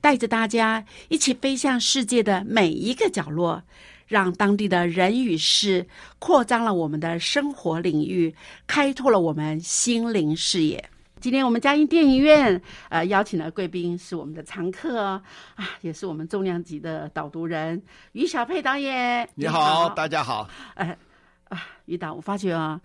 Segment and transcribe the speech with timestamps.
[0.00, 3.62] 带着大家一起飞向世界的每一个角落。
[4.06, 5.86] 让当地的人与事
[6.18, 8.34] 扩张了我们的生活领域，
[8.66, 10.82] 开拓了我们心灵视野。
[11.20, 15.20] 今天我们嘉音电影院呃邀请的贵宾是我们的常客
[15.56, 17.82] 啊，也是我们重量级的导读人
[18.12, 19.28] 于小佩导演。
[19.34, 20.48] 你好，大家好。
[20.76, 20.96] 哎
[21.50, 22.80] 啊，于导，我发觉啊，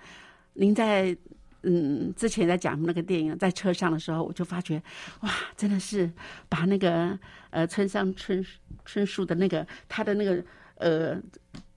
[0.55, 1.15] 您在
[1.63, 4.81] 嗯之前在讲那个电影，在车上的时候，我就发觉
[5.21, 6.11] 哇，真的是
[6.47, 7.17] 把那个
[7.49, 8.45] 呃村上春
[8.85, 10.43] 春树的那个他的那个。
[10.77, 11.15] 呃，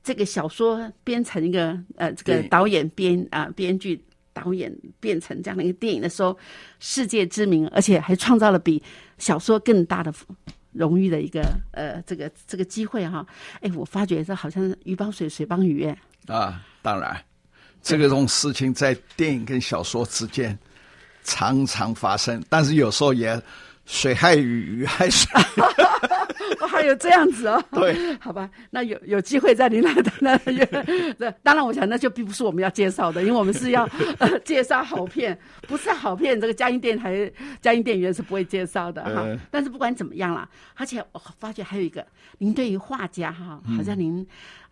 [0.03, 4.03] 这个小说编成一个呃，这个导演编啊，编剧
[4.33, 6.37] 导演变成这样的一个电影的时候，
[6.81, 8.83] 世界知名，而且还创造了比
[9.19, 10.13] 小说更大的
[10.73, 11.43] 荣誉的一个
[11.73, 13.25] 呃，这个这个机会哈。
[13.61, 15.97] 哎，我发觉这好像鱼帮水，水帮鱼哎。
[16.27, 17.23] 啊，当然，
[17.87, 20.59] 这个种事情在电影跟小说之间
[21.23, 23.41] 常常发生，但是有时候也
[23.85, 25.31] 水害鱼，鱼害水。
[26.69, 30.39] 还有这样子哦，对， 好吧，那有有机会在您那的那
[31.17, 33.89] 那当然，我想那就并不是我们要介绍的，因为我们是要
[34.19, 37.31] 呃介绍好片，不是好片，这个嘉音电台、
[37.63, 39.25] 嘉音电影院是不会介绍的哈。
[39.51, 42.05] 但是不管怎么样啦，而且我发觉还有一个，
[42.39, 44.27] 您对于画家哈，好像您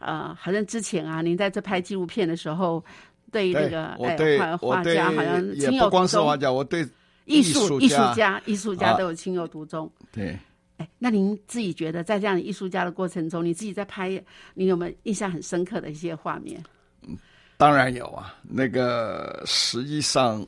[0.05, 2.85] 呃，好像之前啊，您在这拍纪录片的时候，
[3.33, 5.79] 对于那个哎画家好像情有独钟。
[5.81, 6.87] 不光是画家，我对
[7.25, 9.91] 艺术艺术家艺术家都有情有独钟。
[10.13, 10.39] 对。
[10.77, 14.11] 哎，那您自己觉得在这样艺术家的过程中，你自己在拍，
[14.55, 16.61] 你有没有印象很深刻的一些画面？
[17.07, 17.17] 嗯，
[17.57, 18.35] 当然有啊。
[18.43, 20.45] 那个实际上，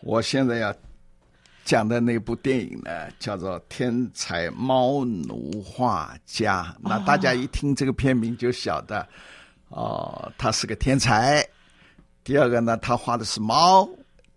[0.00, 0.74] 我现在要
[1.70, 6.64] 讲的那部电影呢，叫做《天才猫奴画家》。
[6.80, 9.06] 那大家一听这个片名就晓得，
[9.68, 11.46] 哦，他是个天才。
[12.24, 13.88] 第二个呢，他画的是猫。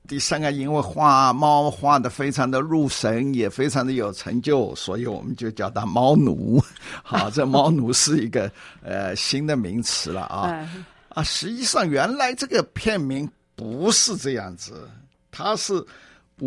[0.07, 6.63] 第三个，因为画猫画的非常的入神，也非常的有成就，所以我们就叫他猫奴。
[7.01, 8.51] 好， 这猫奴是一个
[8.83, 10.69] 呃新的名词了啊
[11.09, 11.23] 啊！
[11.23, 14.87] 实际上，原来这个片名不是这样子，
[15.31, 15.83] 它是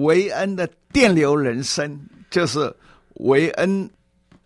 [0.05, 1.99] 维恩的电流人生，
[2.31, 2.75] 就是
[3.15, 3.89] 维恩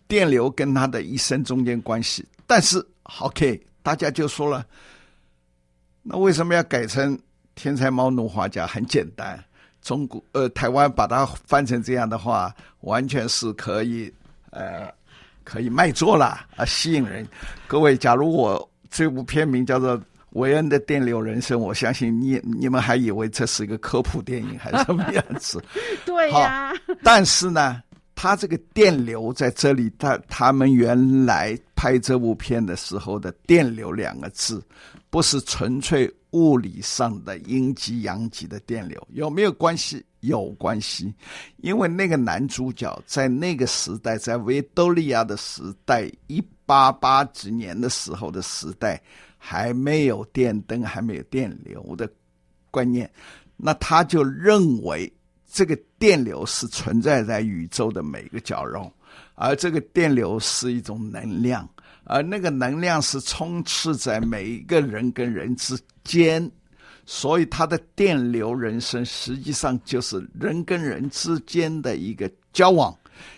[0.07, 2.25] 电流跟他的一生中间关系。
[2.47, 2.85] 但是
[3.19, 4.65] ，OK，大家就说了，
[6.03, 7.17] 那为什么要改成？
[7.53, 9.37] 天才猫奴画家很简单，
[9.81, 14.11] 中国呃台湾把它翻成这样的话，完全是可以
[14.51, 14.89] 呃
[15.43, 17.27] 可以卖座了啊，吸引人。
[17.67, 19.97] 各位，假如我这部片名叫做
[20.31, 25.63] 《韦恩的电流人生》，我相信你你们还以为这是一个科普电影还是什么样子？
[26.05, 26.73] 对呀。
[27.03, 27.81] 但是呢，
[28.15, 34.63] 他这个电流在这里，他他们原来拍这部片的时候的“电流”两个字，
[35.09, 36.11] 不是纯粹。
[36.31, 40.01] 物理上的阴极阳极的电流有没有关系？
[40.21, 41.13] 有关系，
[41.57, 48.97] 因为那个男主角在那个时代，在维多利亚的时代，一八八几年的时候的时代，
[49.43, 52.07] 还没有电灯，还没有电流的
[52.69, 53.11] 观念，
[53.57, 55.11] 那他就认为
[55.51, 58.93] 这个电流是存在在宇宙的每个角落。
[59.33, 61.67] 而这个电流是一种能量，
[62.03, 66.49] 而那个能量是充斥在每一个人跟人之间，
[67.07, 72.95] 所以他的电流人生实际上就是人跟人之间的一个交往，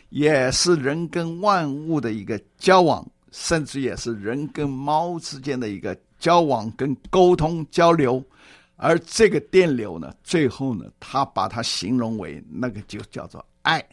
[0.10, 8.24] 也是人跟万物的一个交往，甚至也是人跟猫之间的一个交往跟沟通交流。
[8.76, 13.84] 而这个电流呢，最后呢，他把它形容为那个就叫做爱，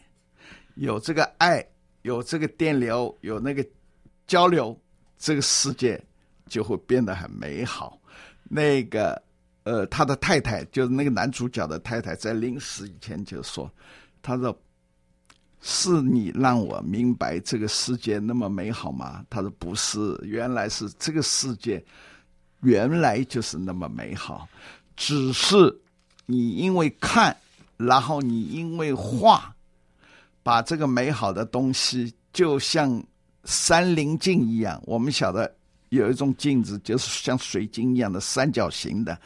[0.75, 1.65] 有这个爱，
[2.03, 3.65] 有这个电流，有那个
[4.27, 4.79] 交流，
[5.17, 6.03] 这个世界
[6.47, 7.99] 就会变得很美好。
[8.45, 9.21] 那个
[9.63, 13.71] 呃，他的太太就是那个男主角的太太，在临死以前就说
[14.23, 14.59] ：“他说
[15.61, 21.85] 是你让我明白这个世界那么美好吗？”他说：“不是，原来是这个世界
[22.61, 24.49] 原来就是那么美好。”
[24.97, 25.57] 只是
[26.27, 27.35] 你因为看，
[27.77, 29.55] 然后你因为画，
[30.43, 33.03] 把这个美好的东西就像
[33.45, 34.79] 三棱镜一样。
[34.85, 35.51] 我们晓得
[35.89, 39.19] 有一种镜子，就是像水晶一样的三角形的。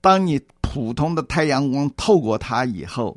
[0.00, 3.16] 当你普通的太阳光透过它以后，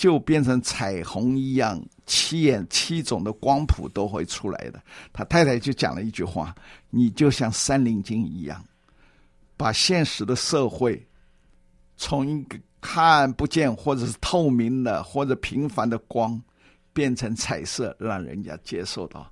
[0.00, 4.82] 就变成彩虹一样，七眼七种的光谱都会出来的。
[5.12, 6.54] 他太太就讲了一句话
[6.88, 8.64] ：“你就像三棱镜一样，
[9.58, 11.06] 把现实的社会。”
[11.98, 16.42] 从一个看不见或者是透明的或者平凡的光，
[16.94, 19.30] 变成彩色，让人家接受到，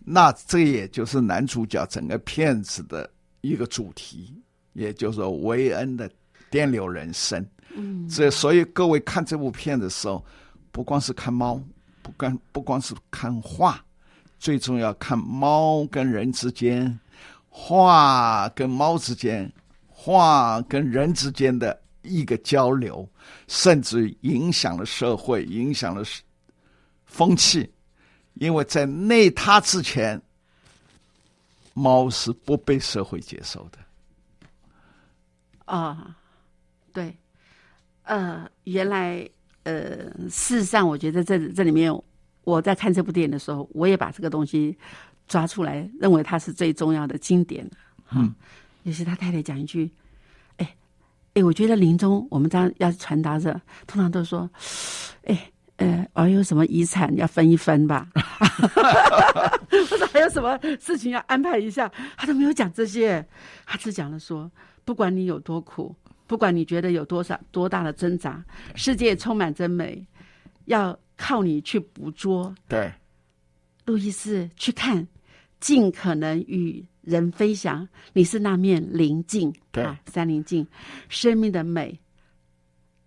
[0.00, 3.08] 那这也就是男主角整个片子的
[3.40, 4.34] 一个主题，
[4.72, 6.10] 也就是说维恩的
[6.50, 7.46] 电流人生。
[7.78, 10.24] 嗯，这所以各位看这部片的时候，
[10.70, 11.58] 不光是看猫，
[12.02, 13.82] 不光不光是看画，
[14.38, 16.98] 最重要看猫跟人之间，
[17.48, 19.50] 画跟猫之间，
[19.88, 21.80] 画跟人之间的。
[22.02, 23.06] 一个交流，
[23.48, 26.02] 甚至影响了社会，影响了
[27.04, 27.70] 风气，
[28.34, 30.18] 因为在内他之前，
[31.74, 33.78] 猫是不被社会接受的。
[35.66, 36.16] 啊，
[36.94, 37.14] 对，
[38.08, 39.28] 呃，原来，
[39.64, 41.92] 呃，事实上，我觉得这这里面，
[42.44, 44.74] 我在看这部电影的时候，我也把这个东西
[45.26, 47.68] 抓出来，认为它是最重要的经典。
[48.12, 48.34] 嗯，
[48.82, 49.90] 也是他太太讲一句。
[50.56, 50.74] 哎，
[51.34, 54.48] 哎我觉得临终我们这样要传达着，通常都说，
[55.24, 58.08] 哎，呃，我有什么遗产要分一分吧，
[59.90, 63.22] 或者还有什么事情要安排一下，他都没有讲这些，
[63.66, 64.50] 他只讲了说，
[64.86, 65.94] 不管你有多苦，
[66.28, 68.44] 不管你觉得有多少多大的挣扎，
[68.76, 70.06] 世界充满真美，
[70.66, 72.54] 要靠你去捕捉。
[72.68, 72.92] 对，
[73.84, 75.08] 路易斯去看，
[75.58, 76.86] 尽可能与。
[77.02, 80.66] 人飞翔，你是那面灵镜，对，三棱镜，
[81.08, 81.98] 生命的美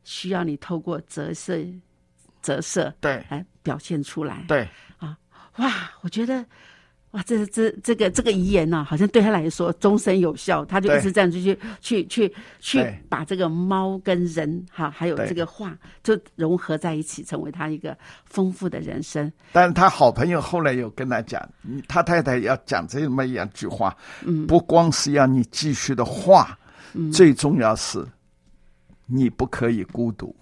[0.04, 1.64] 需要你透过折射，
[2.42, 5.16] 折射，对，来表现出来，对，啊，
[5.58, 6.44] 哇，我觉得。
[7.12, 10.64] 哇，这这这个这个遗言呢，好像对他来说终身有效。
[10.64, 19.30] 他就一直这样子去去去去把这个猫跟人哈，还有这个画，就融合在一起，成为他一个丰富的人生。
[19.52, 21.46] 但是他好朋友后来有跟他讲，
[21.86, 23.94] 他太太要讲这么一两句话，
[24.24, 26.58] 嗯，不光是要你继续的画，
[26.94, 28.02] 嗯，最重要是，
[29.06, 30.34] 你不可以孤独。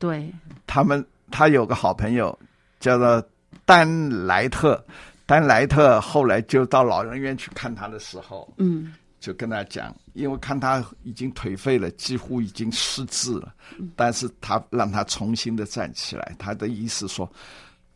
[0.00, 0.28] 对，
[0.66, 2.36] 他们他有个好朋友
[2.80, 3.24] 叫做
[3.64, 4.84] 丹莱特。
[5.32, 13.50] 丹莱特后来就到老人院去看他的时候，嗯，就跟他讲，因为看他已经颓废了，几乎已经失智了，
[13.96, 16.36] 但是他让他重新的站起来。
[16.38, 17.26] 他的意思说，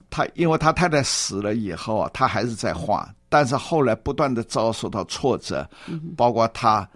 [0.09, 5.69] 他因为他太太死了以后啊，他还是在画，但是后来不断的遭受到挫折，
[6.17, 6.89] 包括他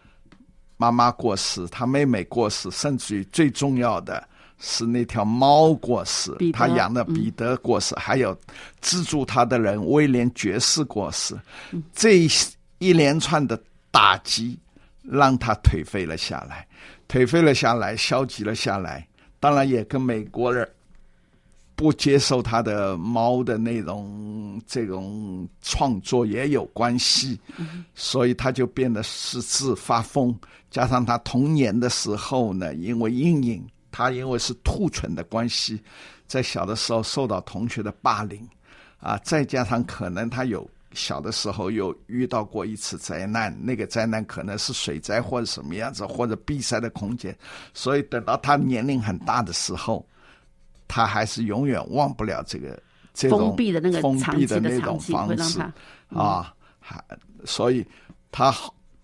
[0.78, 4.26] 妈妈过世，他妹妹过世，甚至于最重要的。
[4.62, 8.38] 是那条猫过世，他养的彼得过世，还有
[8.82, 11.34] 资助他的人威廉爵士过世，
[11.94, 12.28] 这
[12.78, 13.58] 一连串的
[13.90, 14.58] 打击
[15.02, 16.68] 让他颓废了下来，
[17.08, 19.06] 颓废了下来，消极了下来。
[19.40, 20.68] 当然也跟美国人
[21.74, 27.40] 不接受他的猫的那种这种创作也有关系，
[27.94, 30.38] 所以他就变得失智发疯。
[30.70, 33.66] 加上他童年的时候呢，因为阴影。
[34.00, 35.78] 他因为是兔唇的关系，
[36.26, 38.48] 在小的时候受到同学的霸凌，
[38.98, 47.36] 啊，再加上可能他有小的时候有遇到过一次灾难，那个灾难可能是水灾或者什么样子，或者闭塞的空间，
[47.74, 50.02] 所以等到他年龄很大的时候，
[50.88, 55.60] 他还是永远忘不了这个这种封闭的那个封闭的那种方式
[56.08, 57.04] 啊，还
[57.44, 57.86] 所以
[58.32, 58.50] 他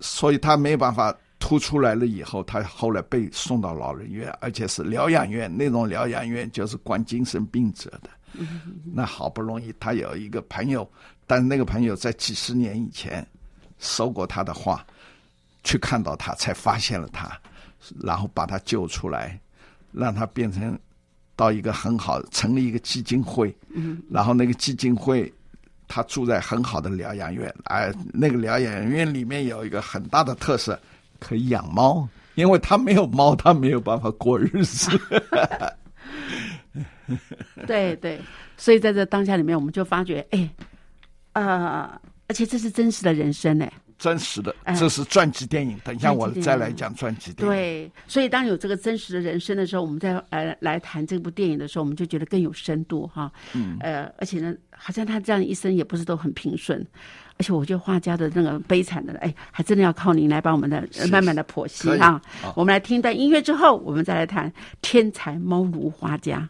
[0.00, 1.14] 所以他没有办法。
[1.38, 5.54] 突出来了以后，他后来被送到老人院，而且是疗养院。
[5.54, 8.10] 那种疗养院就是关精神病者的。
[8.92, 10.88] 那好不容易他有一个朋友，
[11.26, 13.26] 但那个朋友在几十年以前
[13.78, 14.84] 收过他的画，
[15.64, 17.38] 去看到他，才发现了他，
[18.02, 19.38] 然后把他救出来，
[19.92, 20.78] 让他变成
[21.34, 23.56] 到一个很好，成立一个基金会，
[24.10, 25.32] 然后那个基金会。
[25.88, 30.76] 他住在很好的疗养院，哎，那个疗养院里面有一个很大的特色，
[31.18, 34.90] 可以养猫，因为他没有猫，他没有办法过日子。
[37.66, 38.20] 对对，
[38.56, 40.50] 所以在这当下里面，我们就发觉，哎，
[41.32, 43.66] 呃，而且这是真实的人生呢。
[43.98, 45.78] 真实的，这是传记电影。
[45.82, 47.54] 等一下，我再来讲传记电影。
[47.54, 53.32] 对，所以当有这个真实的人生的时候，我们再来来谈这部电影的时候，我们就觉得更有深度哈。
[53.54, 53.76] 嗯。
[53.80, 56.84] 呃，而且呢，好像他这样一生也不是都很平顺，
[57.38, 62.20] 而且我觉得画家的那个悲惨的，哎，还真的要靠您来帮我们的慢慢的剖析哈。
[62.54, 66.48] 我们来听一段音乐之后，我们再来谈天才猫奴画家。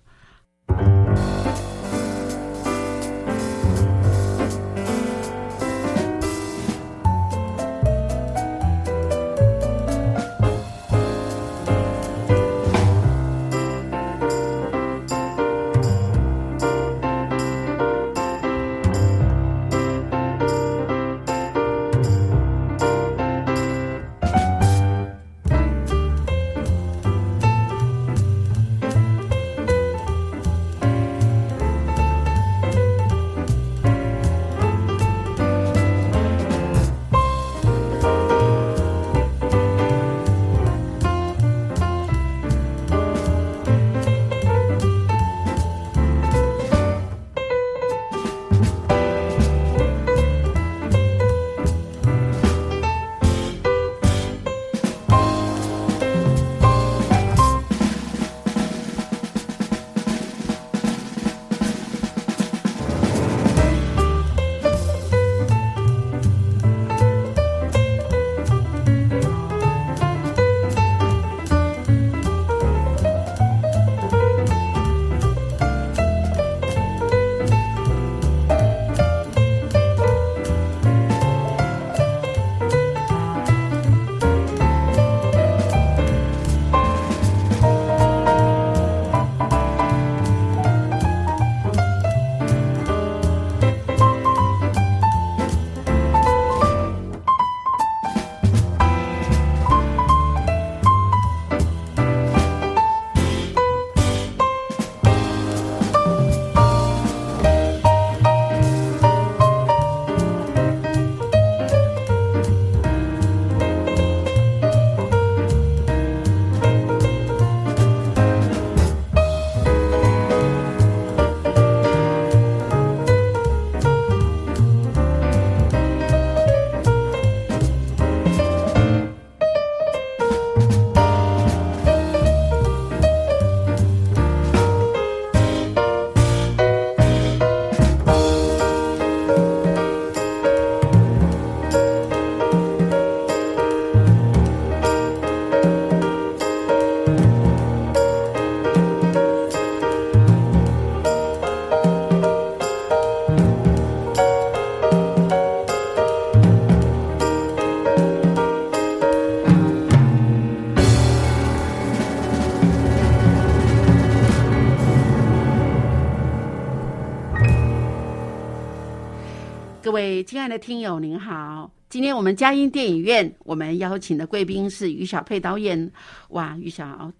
[170.26, 175.90] 亲爱的听友您好，今天我们嘉音电影院，我们邀请的贵宾是于小佩导演。
[176.28, 177.10] 哇，于小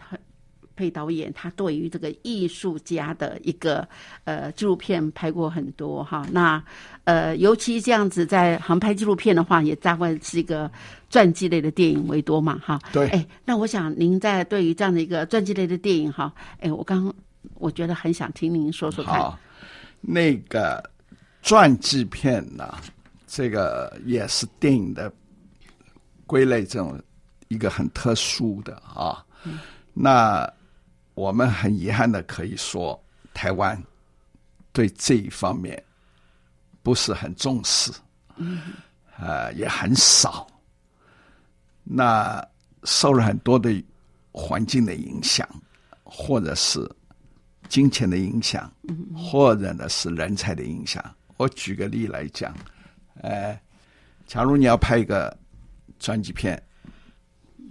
[0.74, 3.88] 佩导演他对于这个艺术家的一个
[4.24, 6.26] 呃纪录片拍过很多哈。
[6.30, 6.62] 那
[7.04, 10.70] 呃，尤其这样子在航拍纪录片的话，也大概是一个
[11.08, 12.78] 传记类的电影为多嘛哈。
[12.92, 13.08] 对。
[13.08, 16.30] 哎，那我想您在对于这样的一个传记类的电影哈，
[16.60, 17.14] 哎，我刚
[17.54, 19.32] 我觉得很想听您说说看。
[20.02, 20.82] 那个。
[21.46, 22.76] 传记片呢，
[23.24, 25.10] 这个也是电影的
[26.26, 27.00] 归类，这种
[27.46, 29.24] 一个很特殊的啊。
[29.94, 30.52] 那
[31.14, 33.00] 我们很遗憾的可以说，
[33.32, 33.80] 台湾
[34.72, 35.80] 对这一方面
[36.82, 37.92] 不是很重视，
[39.16, 40.48] 呃，也很少。
[41.84, 42.44] 那
[42.82, 43.72] 受了很多的
[44.32, 45.48] 环境的影响，
[46.02, 46.90] 或者是
[47.68, 48.68] 金钱的影响，
[49.16, 51.00] 或者呢是人才的影响。
[51.36, 52.54] 我举个例来讲，
[53.22, 53.60] 哎，
[54.26, 55.36] 假如你要拍一个
[55.98, 56.60] 传记片，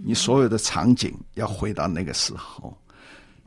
[0.04, 2.76] 你所有的场景要回到那个时候，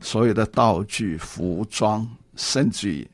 [0.00, 3.08] 所有的道具、服装，甚至于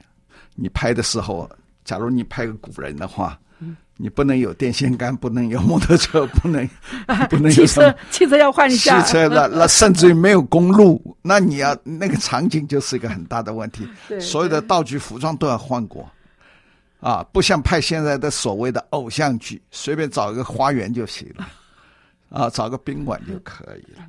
[0.55, 1.49] 你拍的时候，
[1.85, 3.39] 假如你拍个古人的话，
[3.97, 6.69] 你不能有电线杆，不能有摩托车，不能
[7.31, 9.01] 不能有汽车汽车要换一下。
[9.03, 13.89] 汽，车那，那甚至于没有公路，那你要那个场景就是一个很大的问题。
[14.09, 14.21] 对。
[14.21, 16.07] 所有的道具、服装都要换过，
[17.01, 21.49] 啊，不像拍现在的所谓的偶像剧，随便找一个花园就行了，
[22.29, 24.09] 啊，找个宾馆就可以了，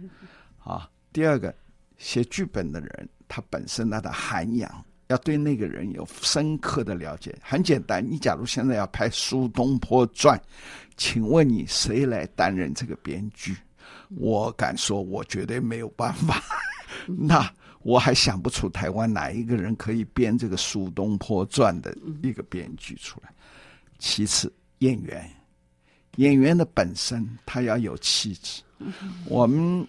[0.64, 0.90] 啊。
[1.14, 1.54] 第二个，
[1.98, 4.84] 写剧本的人，他本身他的涵养。
[5.08, 8.06] 要对那个人有深刻的了解，很简单。
[8.06, 10.38] 你假如现在要拍《苏东坡传》，
[10.98, 13.56] 请问你谁来担任这个编剧？
[14.10, 16.44] 我敢说，我绝对没有办法。
[17.08, 17.50] 那
[17.88, 23.32] 我还想不出台湾哪一个人可以编这个《苏东坡传》的一个编剧出来。
[23.98, 25.26] 其次，演员，
[26.18, 28.62] 演员的本身他要有气质。
[29.26, 29.88] 我们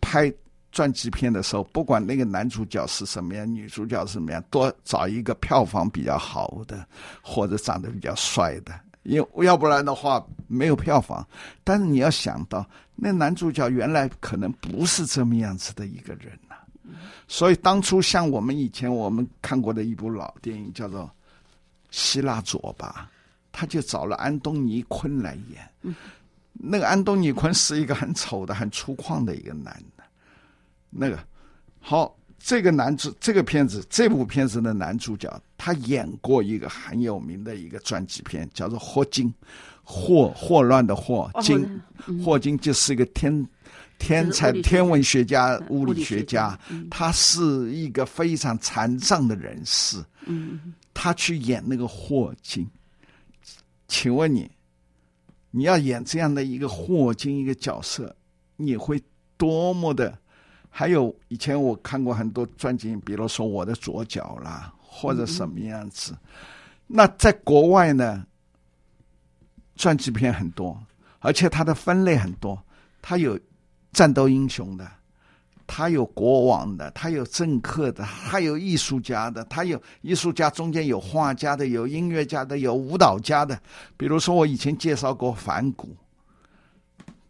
[0.00, 0.30] 拍
[0.72, 6.84] 传记片的时候，不管那个男主角是什么样，女主角是什么样，多找一个票房比较好的，
[7.22, 8.74] 或者长得比较帅的，
[9.04, 11.24] 因为要不然的话没有票房。
[11.62, 16.36] 但是你要想到，那男主角原来可能不是这么样子的一个人、
[17.28, 21.02] 所以当初像我们以前我们看过的一部老电影叫做
[21.90, 23.10] 《希腊左吧》，
[23.52, 25.94] 他就找了安东尼昆来演。
[26.52, 30.04] 那个安东尼昆是一个很丑的、很粗犷的一个男的。
[30.88, 31.18] 那个
[31.78, 39.28] 好，这个男主这个片子这部片子的男主角，他演过一个很有名的一个传记片，叫做《霍金》，
[39.84, 41.82] 霍霍乱的霍哦金，
[42.24, 43.46] 霍金就是一个天
[43.98, 46.58] 天才天文学家、嗯物理学学家，
[46.90, 50.04] 他是一个非常残障的人士。
[50.26, 52.66] 嗯，他去演那个霍金，
[53.88, 54.50] 请问你，
[55.50, 58.14] 你要演这样的一个霍金一个角色，
[58.56, 59.02] 你会
[59.36, 60.16] 多么的？
[60.68, 66.14] 还有以前我看过很多传记，比如说我的左脚啦，或者什么样子。
[66.86, 68.26] 那在国外呢，
[69.76, 70.78] 传记片很多，
[71.20, 72.62] 而且它的分类很多，
[73.00, 73.38] 它有
[73.96, 74.86] 战斗英雄的，
[75.66, 83.58] 他有国王的，他有政客的，他有艺术家的，他有艺术家中间有画家的，有音乐家的，有舞蹈家的。
[83.96, 85.96] 比如说我以前介绍过反骨，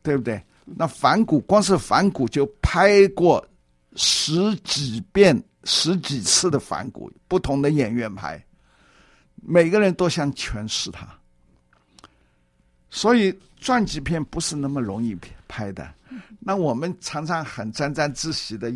[0.03, 0.43] 对不对？
[0.65, 3.47] 那反骨光是反骨就拍过
[3.95, 8.45] 十几遍、十几次的反骨，不同的演员拍，
[9.37, 11.07] 每个人都想诠释他。
[12.97, 15.15] 所以传记片不是那么容易
[15.47, 15.87] 拍的。
[16.41, 18.73] 那我们常常很沾沾自喜的，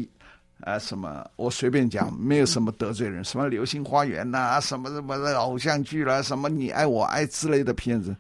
[0.61, 8.15] 啊、什么我随便讲，没有什么得罪人，什么《流星花园》呐，什么什么的偶像剧啦，什么你爱我爱之类的片子，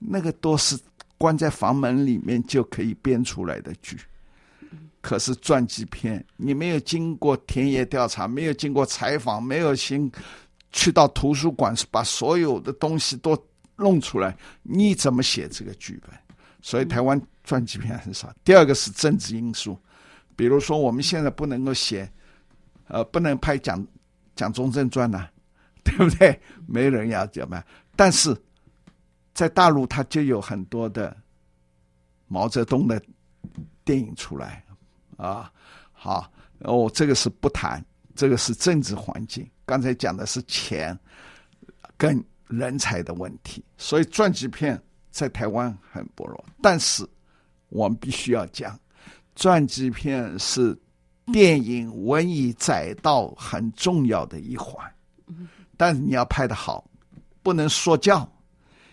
[0.00, 0.76] 那个都是
[1.16, 3.96] 关在房门里面就可以编出来的剧。
[5.00, 10.10] 可是传记片，你没有经过田野调查，没有经过采访，没有先
[10.72, 13.40] 去到图书馆把所有的东西都
[13.76, 16.10] 弄出来，你怎么写这个剧本？
[16.62, 18.32] 所以台湾传记片很少。
[18.42, 19.78] 第二个是政治因素，
[20.34, 22.10] 比如说我们现在不能够写，
[22.88, 23.86] 呃，不能拍蒋
[24.34, 25.28] 蒋中正传呐、
[25.84, 26.40] 对不对？
[26.66, 27.62] 没人要怎么？
[27.94, 28.36] 但是
[29.32, 31.16] 在大陆，它就有很多的
[32.26, 33.00] 毛泽东的
[33.84, 34.64] 电影出来
[35.16, 35.52] 啊。
[35.92, 37.84] 好，哦，这个是不谈，
[38.14, 39.48] 这个是政治环境。
[39.64, 40.98] 刚才讲的是钱
[41.96, 44.80] 跟人才的问题，所以传记片
[45.10, 46.44] 在台湾很薄弱。
[46.62, 47.06] 但是
[47.68, 48.78] 我们必须要讲，
[49.34, 50.78] 传记片是
[51.32, 54.88] 电影文艺载道很重要的一环，
[55.76, 56.88] 但是你要拍的好，
[57.42, 58.28] 不能说教。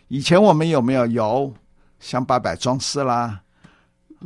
[0.07, 1.53] 以前我们有没有有
[1.99, 3.41] 像八百壮士啦，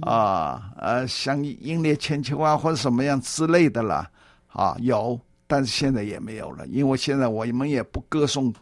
[0.02, 4.10] 啊呃像英烈千秋啊或者什么样之类的啦，
[4.48, 8.54] 啊有，但是现在也没有了，因为现在我们也不歌颂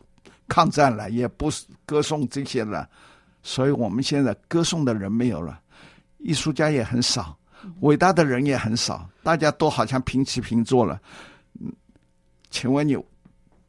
[0.47, 1.49] 抗战了，也不
[1.85, 2.87] 歌颂这些了，
[3.43, 5.59] 所以我们现在歌颂的人没有了，
[6.19, 7.37] 艺术家也很少，
[7.81, 10.99] 伟大的人也很少，大家都好像平起平坐了。
[11.59, 11.71] 嗯，
[12.49, 12.97] 请问你，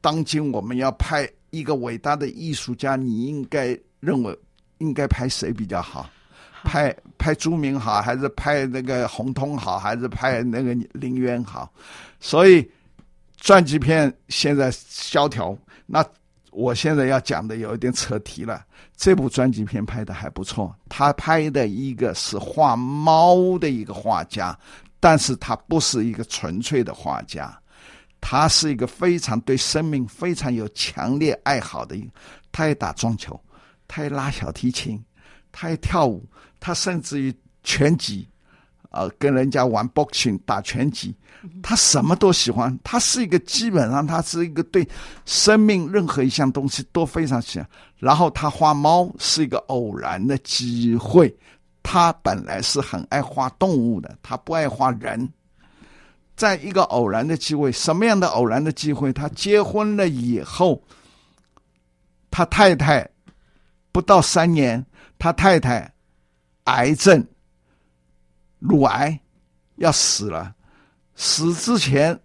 [0.01, 4.39] 当今我们要拍一个伟大的艺术家，你应该认为
[4.79, 6.09] 应该拍谁比较好？
[6.62, 11.73] 拍拍朱明好，还是拍那个洪通好，还是拍那个林渊好？
[12.19, 12.69] 所以
[13.37, 15.57] 传记片现在萧条。
[15.87, 16.05] 那
[16.57, 18.64] 我现在要讲的有一点扯题了。
[18.97, 24.59] 这部专辑片拍的还不错，他拍的一个是画猫的一个画家，
[24.99, 27.55] 但是他不是一个纯粹的画家，
[28.23, 32.11] 他是一个非常对生命非常有强烈爱好的一，
[32.51, 33.38] 他也打撞球，
[33.87, 34.99] 他也拉小提琴，
[35.53, 36.27] 他也跳舞，
[36.59, 38.27] 他甚至于拳击
[38.97, 41.15] 呃，跟人家玩 boxing 打拳击，
[41.63, 42.77] 他什么都喜欢。
[42.83, 44.89] 他是一个基本上，他是一个对
[45.27, 47.69] 生命任何一项东西都非常喜欢。
[47.99, 51.35] 然后他画猫是一个偶然的机会，
[51.83, 55.29] 他本来是很爱画动物的，他不爱画人。
[56.35, 59.13] 在一个偶然的机会，什么样的偶然的机会？
[59.13, 60.83] 他结婚了以后，
[62.31, 63.07] 他太太
[63.93, 64.85] 不到三年，
[65.19, 65.93] 他太太
[66.65, 67.27] 癌症。
[68.59, 69.21] 乳癌
[69.77, 70.55] 要死了，
[71.14, 72.19] 死之前，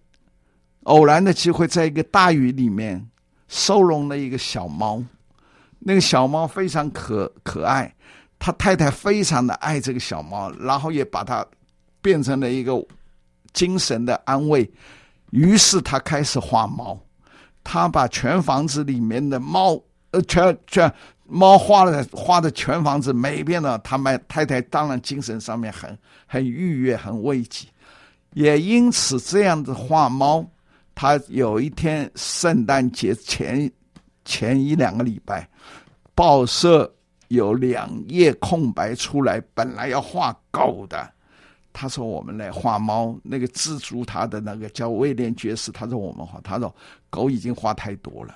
[0.84, 3.08] 偶然的机会，在一个大雨里面
[3.48, 5.02] 收容了一个小猫，
[5.78, 7.94] 那个小猫非常可可爱，
[8.38, 11.46] 他太太非常的爱这个小猫，然后也把它
[12.00, 12.72] 变成了一个
[13.52, 14.70] 精神的安慰，
[15.30, 16.98] 于是他开始画猫，
[17.62, 19.80] 他把全房子里面的猫，
[20.12, 20.92] 呃，全全。
[21.34, 27.66] 猫画的画的全房子每遍呢，他们太太当然精神上面很很愉悦很慰藉，
[28.34, 30.46] 也因此这样子画猫，
[30.94, 33.70] 他有一天圣诞节前
[34.26, 35.48] 前一两个礼拜，
[36.14, 36.94] 报社
[37.28, 41.10] 有两页空白出来，本来要画狗的，
[41.72, 46.72] 他说我们来画猫，那个资助他的那个叫威廉爵士，他说我们画，他说
[47.08, 48.34] 狗已经画太多了，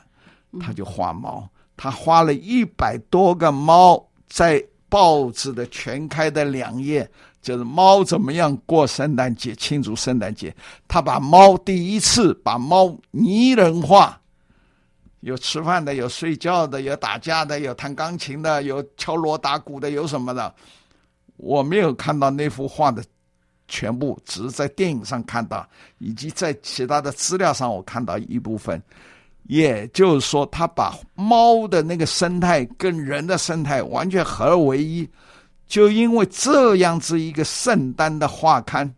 [0.59, 1.47] 他就画猫。
[1.77, 7.09] 他花了一百多个猫，在报纸的全开的两页，
[7.43, 10.55] 就是猫怎么样过圣诞节，庆祝圣诞节。
[10.89, 14.19] 他把猫第一次把猫拟人化，
[15.21, 20.55] 有吃饭的，有睡觉的，有打架的，有弹钢琴的，有敲锣打鼓的，有什么的。
[21.37, 23.05] 我没有看到那幅画的
[23.69, 28.81] 全部，只是在电影上看到，以及在其他的资料上我看到一部分。
[29.49, 35.09] 也就是说，他把猫的那个生态跟人的生态完全合二为一，
[35.67, 38.93] 就因为这样子一个圣诞的画刊，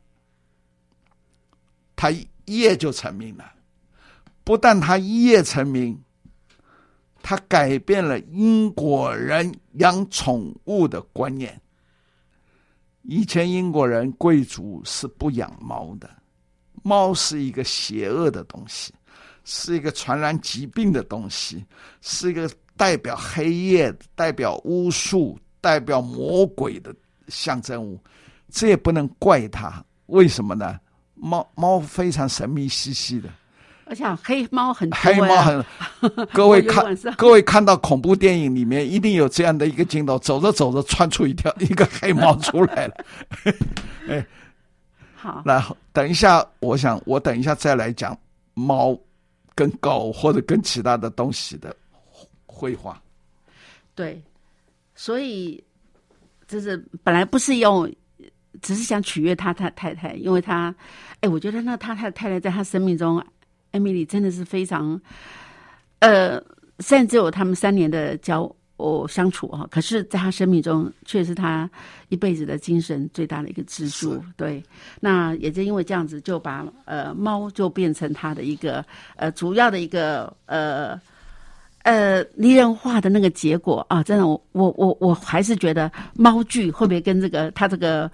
[1.94, 3.52] 他一夜就成名了。
[4.42, 5.98] 不但他一夜成名，
[7.22, 11.61] 他改变了英国人养宠物的观念。
[13.02, 16.08] 以前英国人贵族是不养猫的，
[16.82, 18.94] 猫是一个邪恶的东西。
[19.50, 21.64] 是一个传染疾病的东西，
[22.02, 26.94] 是一个代表黑夜、代表巫术、代表魔鬼的
[27.28, 27.98] 象征物。
[28.50, 30.78] 这也不能怪它，为什么呢？
[31.14, 33.30] 猫猫非常神秘兮兮的，
[33.87, 35.64] 我想黑猫很黑猫很。
[36.32, 42.94] 各位看，各位看到恐怖电影里面一定有这样的一个镜头：走着走着窜出一条 一个黑猫出来了。
[44.08, 44.26] 哎，
[45.16, 48.14] 好，然后等一下，我想我等一下再来讲
[48.52, 48.94] 猫。
[49.58, 51.74] 跟狗或者跟其他的东西的
[52.46, 53.02] 绘画，
[53.96, 54.22] 对，
[54.94, 55.60] 所以
[56.46, 57.92] 就是本来不是用，
[58.62, 60.72] 只是想取悦他他太太，因为他，
[61.22, 63.20] 哎，我觉得那他他太太在他生命中，
[63.72, 65.00] 艾米丽真的是非常，
[65.98, 66.40] 呃，
[66.78, 68.54] 甚至有他们三年的交。
[68.78, 71.68] 我相处哈，可是在他生命中，却是他
[72.10, 74.22] 一辈子的精神最大的一个支柱。
[74.36, 74.62] 对，
[75.00, 78.84] 那也就因为这样子，就把呃猫就变成他的一个
[79.16, 80.98] 呃主要的一个呃
[81.82, 84.00] 呃拟人化的那个结果啊！
[84.00, 88.08] 真的，我我我我还是觉得猫剧会不会跟这个他这个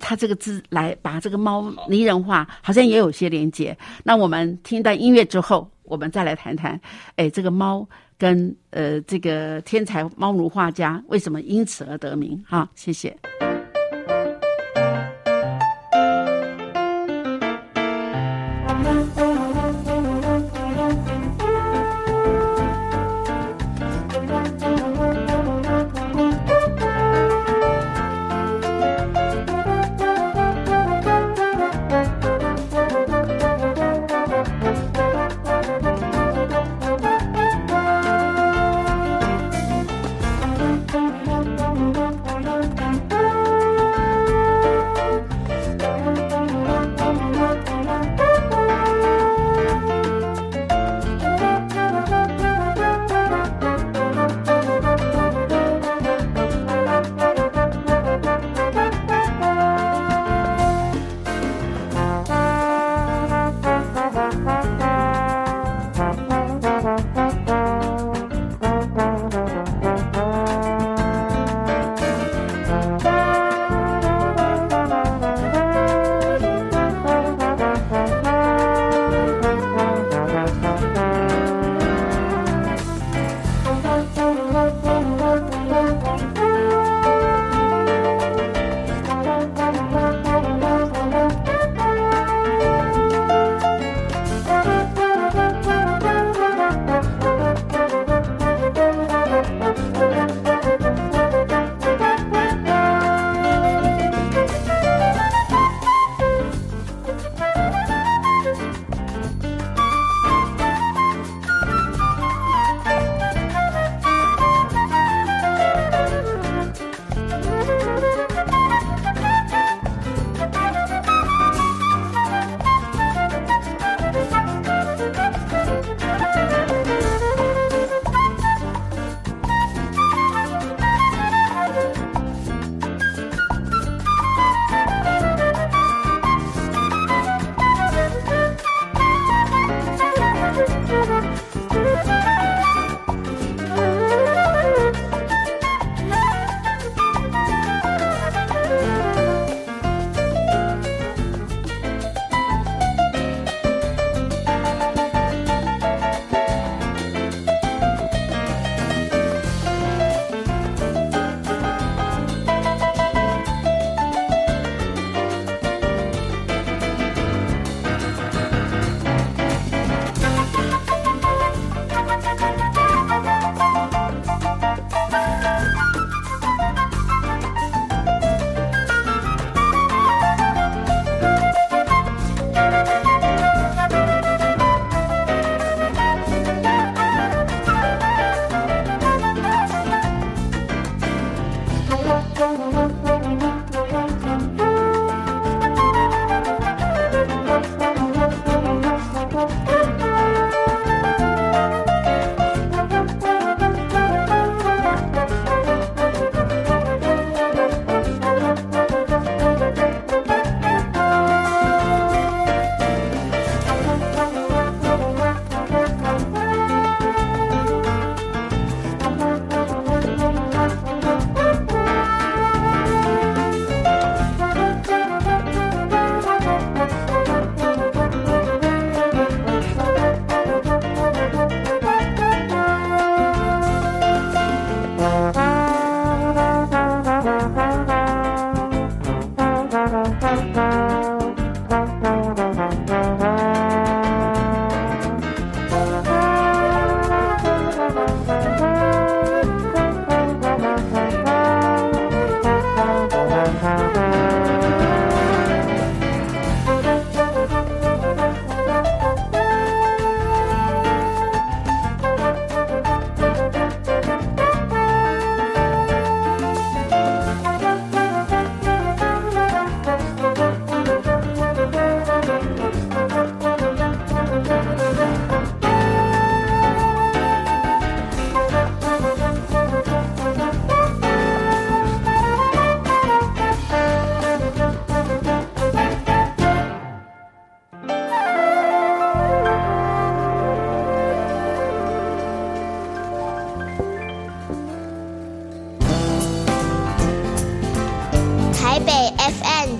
[0.00, 3.78] 他这个字来把这个猫拟人化，好像也有些连接。
[4.02, 6.80] 那我们听到音乐之后，我们再来谈谈，
[7.14, 7.88] 哎，这个猫。
[8.22, 12.40] 跟呃，这个天才猫奴画家为什么因此而得名？
[12.46, 13.18] 哈，谢谢。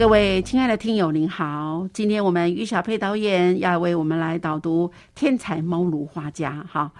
[0.00, 1.86] 各位亲爱的听友，您好！
[1.92, 6.90] 今天我们于小佩导演要为我们来导读《天才猫奴画家》哈。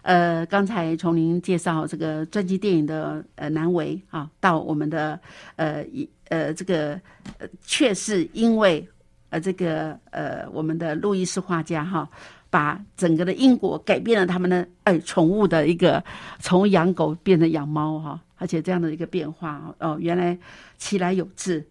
[0.00, 5.20] 呃，刚才从您介绍这个传记电影的呃难为啊，到我们的
[5.56, 6.98] 呃一呃这个
[7.38, 8.88] 呃，却是因为
[9.28, 12.08] 呃这个呃我们的路易斯画家哈，
[12.48, 16.02] 把整个的英国改变了他们的呃宠物的一个
[16.38, 20.38] 从养狗变成养猫哈，而且这样的一个变化哦，原来
[20.78, 21.62] 其来有志。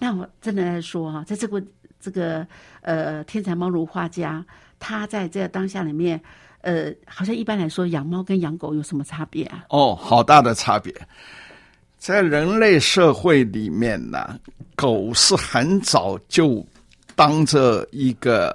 [0.00, 1.62] 那我真的在说哈，在这个
[2.00, 2.44] 这个
[2.80, 4.44] 呃天才猫奴画家，
[4.80, 6.20] 他在这个当下里面。
[6.62, 9.64] 呃，好像一般来说，养猫跟养狗有什么差别啊？
[9.70, 10.94] 哦，好大的差别！
[11.96, 14.38] 在人类社会里面呢，
[14.76, 16.62] 狗是很早就
[17.16, 18.52] 当着一个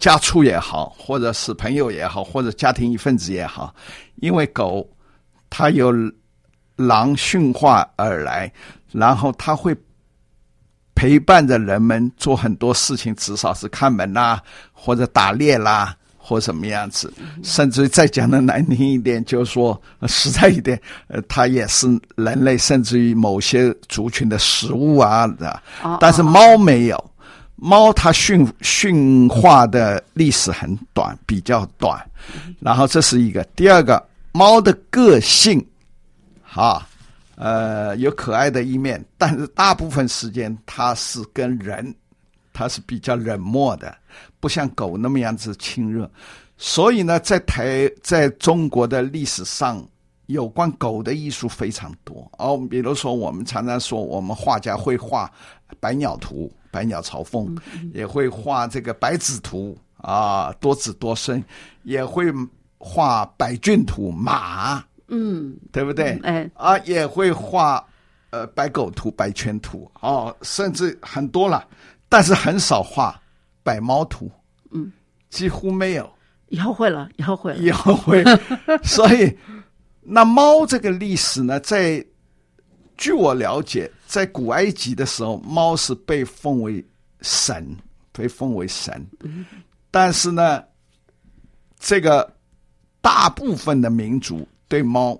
[0.00, 3.72] 家畜也好，或者是朋友也好，或者家庭一份子也好，
[4.16, 4.84] 因为狗
[5.48, 5.94] 它由
[6.74, 8.52] 狼驯化而来，
[8.90, 9.72] 然后它会
[11.04, 14.40] 陪伴着人们做很多事情，至少是看门啦，
[14.72, 15.94] 或者打猎啦。
[16.26, 17.12] 或什么样子，
[17.42, 21.86] 甚至再讲的难听一点，就是说实在一点，呃，它也是
[22.16, 25.62] 人类甚至于某些族群的食物啊，的。
[26.00, 27.10] 但是猫没有，
[27.56, 32.02] 猫它驯驯化的历史很短，比较短。
[32.58, 35.62] 然后这是一个，第二个，猫的个性，
[36.42, 36.88] 哈，
[37.36, 41.94] 呃，有可爱的一面，但是大部分时间它是跟人。
[42.56, 43.92] 它是比较冷漠的，
[44.38, 46.08] 不像狗那么样子亲热，
[46.56, 49.84] 所以呢，在台在中国的历史上，
[50.26, 52.30] 有关狗的艺术非常多。
[52.38, 55.28] 哦，比如说我们常常说，我们画家会画
[55.80, 57.52] 百鸟图、 百鸟朝凤，
[57.92, 61.42] 也会画这个百子图啊，多子多孙，
[61.82, 62.32] 也会
[62.78, 66.18] 画百骏图马，嗯，对不对？
[66.22, 67.84] 哎，啊，也会画
[68.30, 71.66] 呃白狗图、白圈图，哦，甚至很多了。
[72.08, 73.20] 但是很少画
[73.62, 74.30] 摆猫图，
[74.70, 74.92] 嗯，
[75.30, 76.08] 几乎没有。
[76.48, 78.22] 以后会了，以后会了，以后会。
[78.84, 79.36] 所以，
[80.00, 82.04] 那猫这个历史呢，在
[82.96, 86.84] 据我了解，在古埃及的时候，猫是被奉为
[87.22, 87.76] 神，
[88.12, 89.04] 被奉为神。
[89.90, 90.62] 但是呢，
[91.80, 92.32] 这个
[93.00, 95.16] 大部分的民族对猫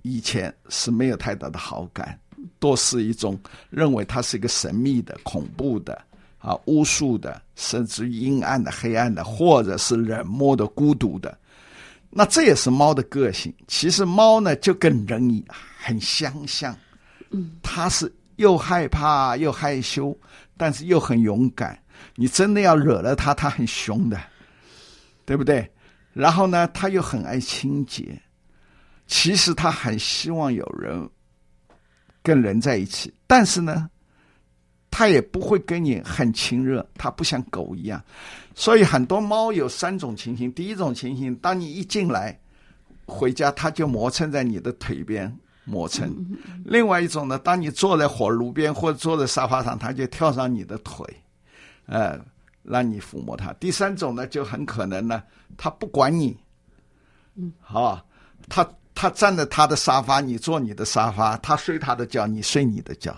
[0.00, 2.18] 以前是没有太大的好感。
[2.58, 3.38] 多是一种
[3.68, 6.02] 认为它是一个神秘的、恐怖的、
[6.38, 11.36] 啊巫术的，甚至于阴暗的、黑暗的，或者是冷漠的、孤独的。
[12.08, 13.54] 那这也是猫的个性。
[13.68, 15.44] 其实猫呢，就跟人一
[15.78, 16.74] 很相像，
[17.28, 20.18] 嗯，它是又害怕又害羞，
[20.56, 21.78] 但是又很勇敢。
[22.14, 24.18] 你真的要惹了它，它很凶的，
[25.26, 25.70] 对不对？
[26.14, 28.18] 然后呢，它又很爱清洁。
[29.06, 31.08] 其实他很希望有人。
[32.22, 33.88] 跟人在一起，但是呢，
[34.90, 38.02] 他也不会跟你很亲热，他不像狗一样。
[38.52, 42.36] 所以很多猫有三种情形：第一种情形，当你一进来
[43.04, 46.08] 回家，它就磨蹭在你的腿边磨蹭；
[46.64, 51.06] 另外一种呢，当你坐在火炉边或者坐在沙发上，它就跳上你的腿，
[51.86, 52.18] 呃，
[52.64, 53.52] 让你抚摸它。
[53.60, 55.22] 第三种呢，就很可能呢，
[55.56, 56.36] 它不管你，
[57.36, 58.04] 嗯，好，
[58.48, 58.68] 它。
[58.96, 63.14] 他站在他的沙发，你坐你的沙发；他睡他的觉，你睡你的觉。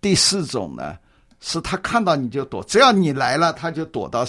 [0.00, 0.96] 第四种呢，
[1.40, 4.24] 是他看到你就躲，只要你来了，他就躲到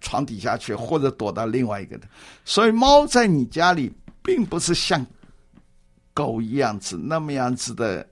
[0.00, 2.06] 床底下去，或者躲到另外一个的。
[2.44, 3.90] 所以，猫在你家里
[4.22, 5.06] 并不是像
[6.12, 8.06] 狗一样子那么样子的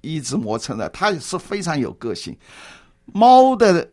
[0.00, 2.34] 一直磨蹭的，它也是非常有个性。
[3.06, 3.86] 猫的。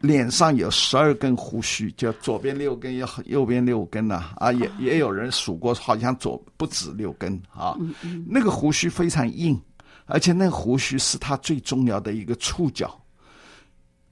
[0.00, 4.24] 脸上有十二根胡须，就左边六根，右右边六根呢。
[4.36, 7.76] 啊，也也有人数过，好像左不止六根啊。
[8.26, 9.60] 那个胡须非常硬，
[10.06, 12.96] 而且那个胡须是他最重要的一个触角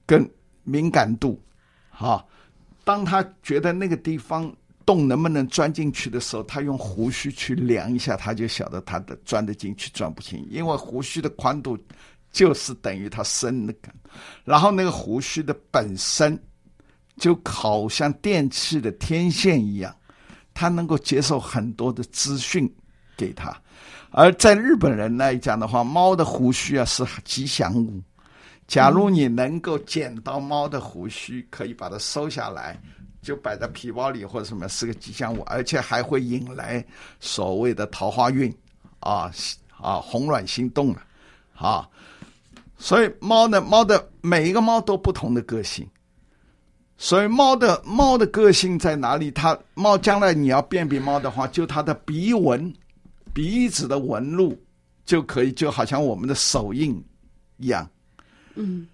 [0.05, 0.29] 跟
[0.63, 1.41] 敏感度。
[1.89, 2.23] 啊，
[2.83, 4.53] 当他觉得那个地方
[4.85, 11.77] 洞能不能钻进去的时候，他用胡须去量一下，他就晓得他的钻得进去钻不进，因为胡须的宽度。
[12.31, 13.93] 就是等于它生的根，
[14.43, 16.37] 然后那个胡须的本身
[17.17, 19.95] 就好像电器的天线一样，
[20.53, 22.71] 它能够接受很多的资讯
[23.15, 23.55] 给它。
[24.11, 28.01] 而在日本人来讲的话，猫的胡须啊是吉祥物。
[28.67, 32.79] 假如你能够捡到猫的胡须，可以把它收下来，
[33.21, 36.83] 就摆在皮包里或者什么，是个吉祥物，而且还会引来
[37.19, 38.53] 所谓的桃花运
[38.99, 39.31] 啊
[39.77, 41.01] 啊，红鸾心动了
[41.55, 41.87] 啊。
[42.77, 45.87] 所以猫呢，猫的每一个猫都不同的个性。
[46.99, 49.29] 所以猫的猫的个性在哪里？
[49.31, 52.73] 它猫将来你要辨别猫的话，就它的鼻纹、
[53.33, 54.59] 鼻子的纹路
[55.05, 56.99] 就可以，就好像我们的手印
[57.57, 57.87] 一样。
[58.55, 58.87] 嗯，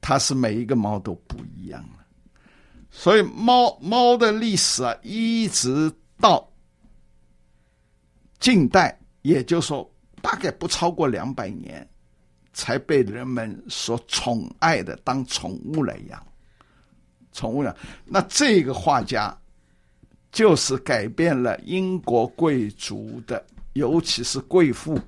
[0.00, 2.04] 它是每一个猫都不一样的。
[2.90, 6.50] 所以猫猫的历史啊，一直到
[8.38, 9.88] 近代，也就是说
[10.22, 11.86] 大概不超过两百年，
[12.60, 16.26] 才被人们所宠爱的当宠物来养。
[17.32, 19.34] 宠物了，那这个画家
[20.30, 24.98] 就是改变了英国贵族的，尤其是贵妇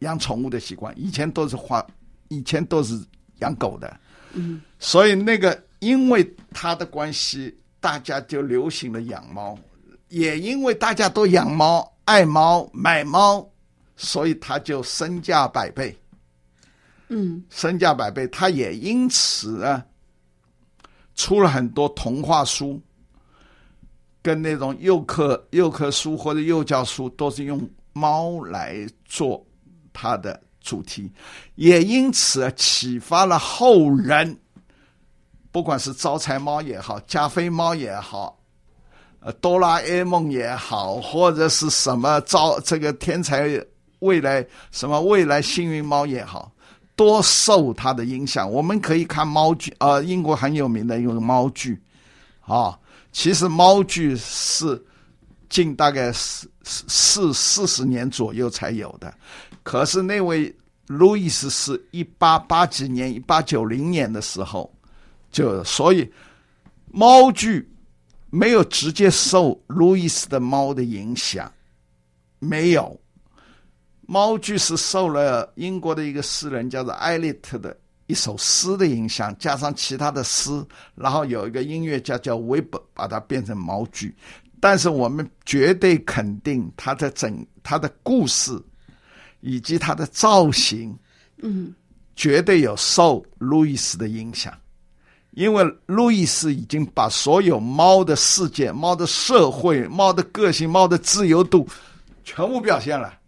[0.00, 0.92] 养宠物的习惯。
[0.98, 1.86] 以前都是画，
[2.28, 3.00] 以前都是
[3.38, 4.00] 养狗的，
[4.32, 9.56] 嗯，所以那个因为他的关系，大家就流行了养猫，
[10.08, 13.48] 也因为大家都养猫、爱猫、买猫，
[13.94, 15.96] 所以他就身价百倍。
[17.10, 19.84] 嗯，身价百倍，他也因此呢。
[21.16, 22.80] 出了很多童话书，
[24.22, 27.60] 跟那种幼科幼科书或者幼教书，都是用
[27.92, 29.44] 猫来做
[29.92, 31.12] 它的主题，
[31.56, 34.34] 也因此启发了后人。
[35.52, 38.38] 不管是招财猫也好，加菲猫也好，
[39.18, 43.62] 呃，哆啦 A 梦也好，或者是什么招这个天才
[43.98, 46.50] 未来什么未来幸运猫也好。
[47.00, 51.80] 多受它的影响，我们可以看猫剧，呃，英国很有名的一个猫剧，
[52.42, 52.78] 啊，
[53.10, 54.78] 其实猫剧是
[55.48, 59.14] 近大概四四四十年左右才有的，
[59.62, 60.54] 可是那位
[60.88, 64.70] 路易斯是一八八几年、一八九零年的时候
[65.32, 66.06] 就，所以
[66.92, 67.66] 猫剧
[68.28, 71.50] 没有直接受路易斯的猫的影响，
[72.40, 73.00] 没有。
[74.10, 77.76] 猫剧是受了英国的一个诗人叫做艾利特的
[78.08, 80.50] 一首诗的影响，加上其他的诗，
[80.96, 84.12] 然后有一个音乐家叫韦伯把它变成猫剧。
[84.58, 88.60] 但是我们绝对肯定，它的整它的故事
[89.42, 90.92] 以及它的造型，
[91.42, 91.72] 嗯，
[92.16, 94.52] 绝对有受路易斯的影响，
[95.30, 101.64] 因为路易斯已经把所有猫的世界、猫的社会、猫的个性、猫的自由度
[102.24, 103.19] 全部表现了。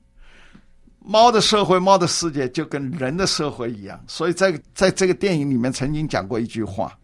[1.05, 6.97] 猫的社会、猫的世界就跟人的社会一样，所以在在这个电影里面曾经讲过一句话：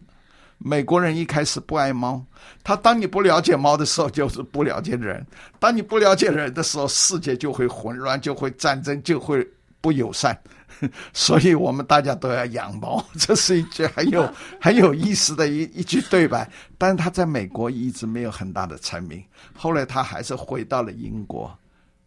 [0.57, 2.23] 美国人一开始不爱猫，
[2.63, 5.21] 他当你不了解猫的时候，就是不了解人；
[5.59, 9.45] 当你不了解人的时候，世界就会混乱，就会战争，就会
[9.81, 10.37] 不友善。
[11.11, 16.49] 所以我们大家都要养猫， 这是一句很有很有意思的一一句对白。
[16.77, 19.21] 但是他在美国一直没有很大的成名，
[19.53, 21.53] 后来他还是回到了英国。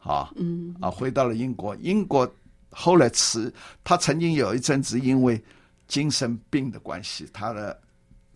[0.03, 1.75] 啊，嗯，啊，回到了英国。
[1.77, 2.31] 英国
[2.71, 3.53] 后来辞，
[3.85, 5.43] 他曾经有一阵子因为
[5.87, 7.81] 精神病的关系，他的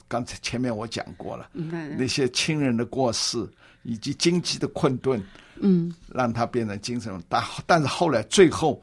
[0.07, 3.49] 刚才前面我讲过了，那些亲人的过世
[3.83, 5.23] 以及经济的困顿，
[5.61, 7.21] 嗯，让他变成精神。
[7.29, 8.81] 但但是后来最后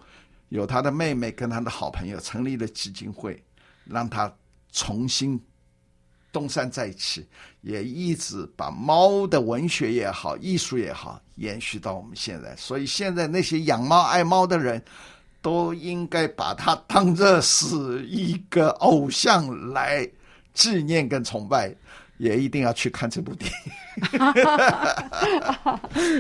[0.50, 3.42] 有他的妹妹跟他的好朋友成立了基金会，
[3.86, 4.34] 让他
[4.72, 5.40] 重新。
[6.34, 7.26] 东山再起，
[7.62, 12.54] 也一直把猫的文学也好，艺术也好，延续到我们现在。
[12.58, 14.84] 所以现在那些养猫爱猫的人，
[15.42, 20.10] 都应该把它当作是一个偶像来
[20.54, 21.74] 纪念跟崇拜，
[22.18, 23.72] 也一定要去看这部电影。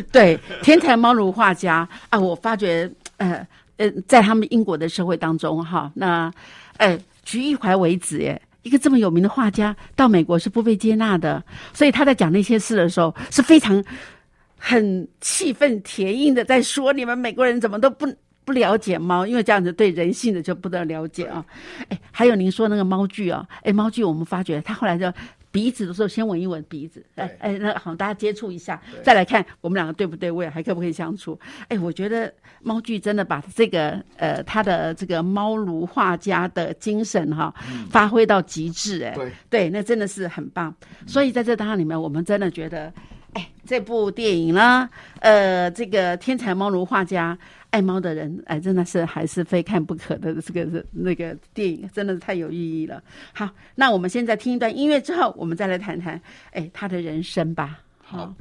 [0.12, 3.46] 对，天才猫奴画家啊，我发觉，呃
[3.78, 6.32] 呃，在他们英国的社会当中，哈，那，
[6.78, 6.96] 呃，
[7.26, 8.40] 徐一怀为子，耶。
[8.64, 11.44] 一个这么有名的画家到美国是不被接纳的，
[11.74, 13.84] 所以他在讲那些事的时候是非常
[14.58, 18.08] 很气愤填膺的，在说你们美国人怎么都不
[18.44, 21.46] 不了解猫，因为这样子对人性的就不得了解啊。
[21.90, 25.12] 哎，还有您说那个猫剧啊，哎，猫剧我们发觉他后来就。
[25.54, 31.40] 鼻子的时候，先闻一闻鼻子，哎哎，那好，大家接触一下，再来看我们两个对不对味，还可不可以相处？
[31.68, 32.34] 哎，我觉得
[32.64, 37.54] 猫剧真的把这个呃他的这个猫奴画家的精神哈
[37.92, 39.16] 发挥到极致，哎，
[39.48, 40.74] 对，那真的是很棒。
[41.06, 42.92] 所以在这当里面，我们真的觉得，
[43.34, 44.90] 哎，这部电影呢，
[45.20, 47.38] 呃，这个天才猫奴画家。
[47.74, 50.40] 爱猫的人，哎，真的是还是非看不可的。
[50.44, 53.02] 这个那个电影，真的是太有意义了。
[53.34, 56.22] 好，那我们现在听一段音乐之后，我们再来谈谈，
[56.52, 57.80] 哎，他的人生吧。
[58.04, 58.32] 好。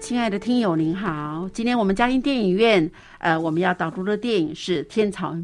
[0.00, 1.48] 亲爱的听友，您好！
[1.52, 5.36] 今天我们嘉音电影院，呃，我们要导读的电影是《天朝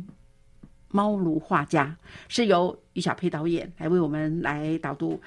[0.88, 1.96] 猫奴画家》，
[2.28, 5.20] 是由于小佩导演来为我们来导读。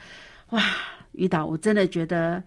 [0.50, 0.62] 哇，
[1.14, 2.44] 于导，我真的觉得，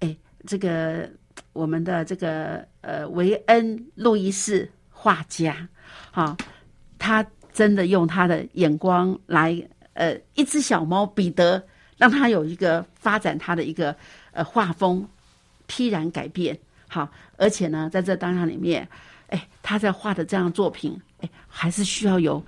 [0.00, 1.08] 哎，这个
[1.52, 5.68] 我们的这个呃维恩·路易斯画家，
[6.10, 6.36] 好、
[6.98, 9.60] 他真的用他的眼光来，
[9.92, 11.62] 呃，一只小猫彼得，
[11.96, 13.94] 让他有一个发展他的一个
[14.32, 15.06] 呃画风。
[15.66, 16.58] 批然改变。
[16.88, 18.86] 好，而且呢，在这当下里面，
[19.28, 22.42] 哎，他在画的这样作品，哎，还是需要有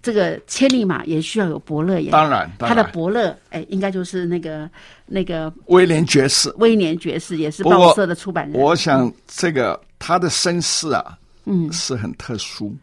[0.00, 2.10] 这个千里马，也需要有伯乐耶。
[2.10, 4.68] 当然，当他的，伯乐，哎，应该就是那个
[5.06, 6.52] 那个威廉爵士。
[6.56, 8.60] 威廉爵士，也是报社的出版人。
[8.60, 12.74] 我想这个他的身世啊，嗯是很特殊。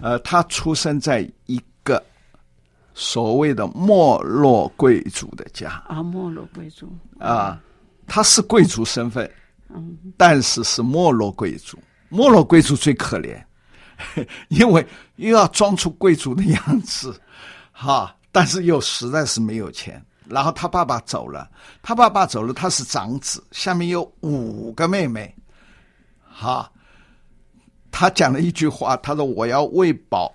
[0.00, 2.02] 呃，他出生在一个
[2.94, 6.88] 所谓的没落贵族的家啊，没落贵族，
[7.18, 7.60] 啊，
[8.12, 9.30] 他是贵族身份，
[9.68, 11.78] 嗯，但是是没落贵族。
[12.08, 13.40] 没落贵族最可怜，
[14.48, 14.84] 因为
[15.14, 17.14] 又要装出贵族的样子，
[17.70, 20.04] 哈，但是又实在是没有钱。
[20.26, 21.48] 然后他爸爸走了，
[21.82, 25.32] 他爸爸走了，他是长子，下面有五个妹妹，
[26.28, 26.68] 哈。
[27.92, 30.32] 他讲了一句话，他说：“我要喂饱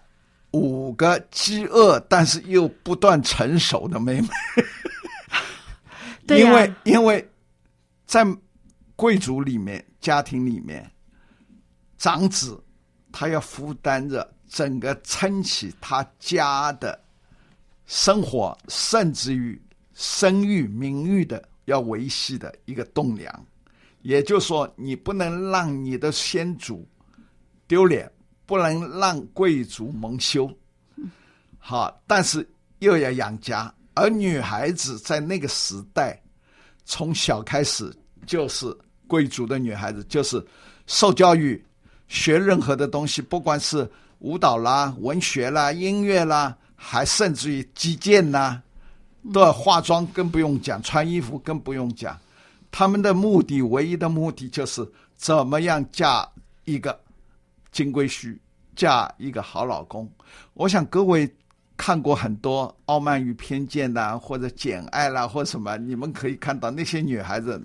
[0.51, 4.27] 五个饥饿但是又不断成熟的妹妹。
[6.27, 7.29] ”对呀因为因为
[8.05, 8.25] 在
[8.95, 10.89] 贵族里面、家庭里面，
[11.97, 12.63] 长子
[13.11, 16.97] 他要负担着整个撑起他家的
[17.85, 19.61] 生活，甚至于
[19.93, 23.45] 声誉、名誉的要维系的一个栋梁。
[24.01, 26.87] 也就是说，你不能让你的先祖
[27.67, 28.09] 丢脸，
[28.45, 30.49] 不能让贵族蒙羞。
[31.57, 32.47] 好，但是
[32.79, 36.21] 又要养家，而女孩子在那个时代，
[36.85, 37.91] 从小开始
[38.25, 38.65] 就是
[39.07, 40.43] 贵族的女孩子，就是
[40.87, 41.63] 受教育，
[42.07, 48.61] 学任何的东西，不管是舞蹈啦、文学啦、音乐啦，还甚至于击剑啦，
[49.33, 52.17] 都要化妆，更不用讲，穿衣服更不用讲。
[52.71, 56.27] 他们的目的，唯一的目的就是怎么样嫁
[56.65, 56.99] 一个
[57.71, 58.37] 金龟婿，
[58.75, 60.09] 嫁一个好老公。
[60.53, 61.29] 我想各位
[61.77, 67.61] 看过很多《傲慢与偏见》呐，或者《简爱》啦，或者什么，你们可以看到那些女孩子，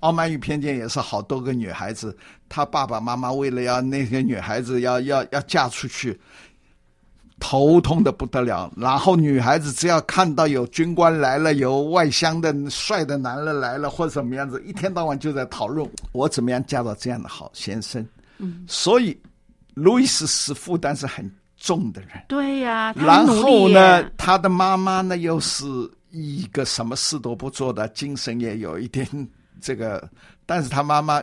[0.00, 2.16] 傲慢与偏见》也是好多个女孩子，
[2.48, 6.18] 她爸爸妈妈为了要那些女孩子要要要嫁出去，
[7.40, 8.70] 头痛的不得了。
[8.76, 18.06] 然后女孩子只要看到有军官来了，有外乡的帅的男人来了，或者怎么样子，一天到晚就在讨论我怎么样嫁到这样的好先生。
[18.38, 19.18] 嗯，所以
[19.74, 21.30] 路易斯是负担是很
[21.60, 22.10] 重的人。
[22.26, 25.64] 对呀、他然后呢，他的妈妈呢又是
[26.10, 29.06] 一个什么事都不做的，精神也有一点
[29.60, 30.10] 这个，
[30.44, 31.22] 但是他妈妈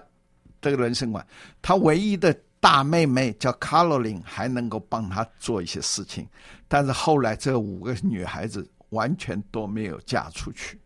[0.61, 1.25] 这个人生观，
[1.61, 6.25] 他唯一的大妹妹叫卡罗琳还能够帮他做一些事情，
[6.67, 10.79] 但是后来这五个女孩子完全都没有嫁出去。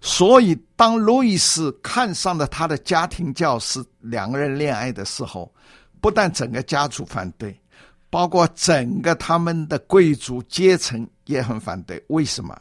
[0.00, 5.52] 所以，当路易斯看上了他的家庭教师，两个人恋爱的时候，
[6.00, 7.60] 不但整个家族反对，
[8.10, 12.02] 包括整个他们的贵族阶层也很反对。
[12.08, 12.58] 为什么？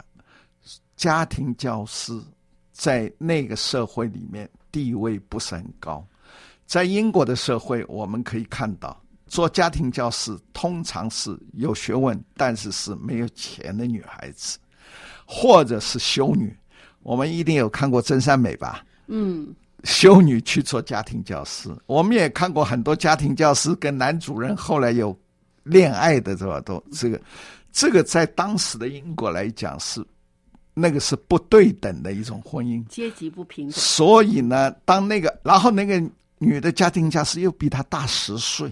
[0.95, 2.19] 家庭教师
[2.71, 6.05] 在那个社会里面地位不是很高。
[6.65, 14.57] 在英国的社会，我们可以看到，做家庭教师通常是有学问，但是是没有钱的女孩子，
[15.25, 16.53] 或者是修女。
[17.03, 18.83] 我们一定有看过真善美吧？
[19.05, 25.17] 嗯，修女去做家庭教师，我们也看过很多家庭教师跟男主人后来有
[25.69, 26.59] 恋爱的，是吧？
[26.61, 27.21] 都这个，
[27.71, 30.03] 这个在当时的英国来讲是
[30.73, 32.85] 那个是不对等的一种婚姻。
[32.87, 33.71] 阶级不平等。
[33.71, 36.01] 所以呢，当那个，然后那个
[36.37, 38.71] 女的家庭教师又比他大十岁，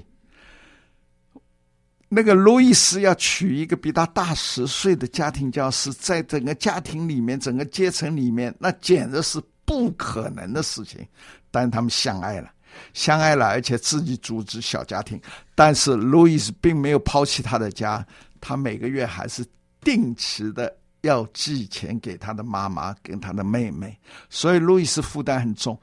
[2.07, 11.05] 那个路易斯要娶一个比他大十岁的家庭教师，在整个家庭里面、整个阶层里面，那简直是不可能的事情。
[11.49, 12.51] 但他们相爱了，
[12.93, 15.19] 相爱了，而且自己组织小家庭。
[15.53, 18.05] 但是路易斯并没有抛弃他的家，
[18.39, 19.45] 他每个月还是
[19.82, 23.97] 定期的要寄钱给他的妈妈跟他的妹妹，
[24.30, 25.80] 所以路易斯负担很重。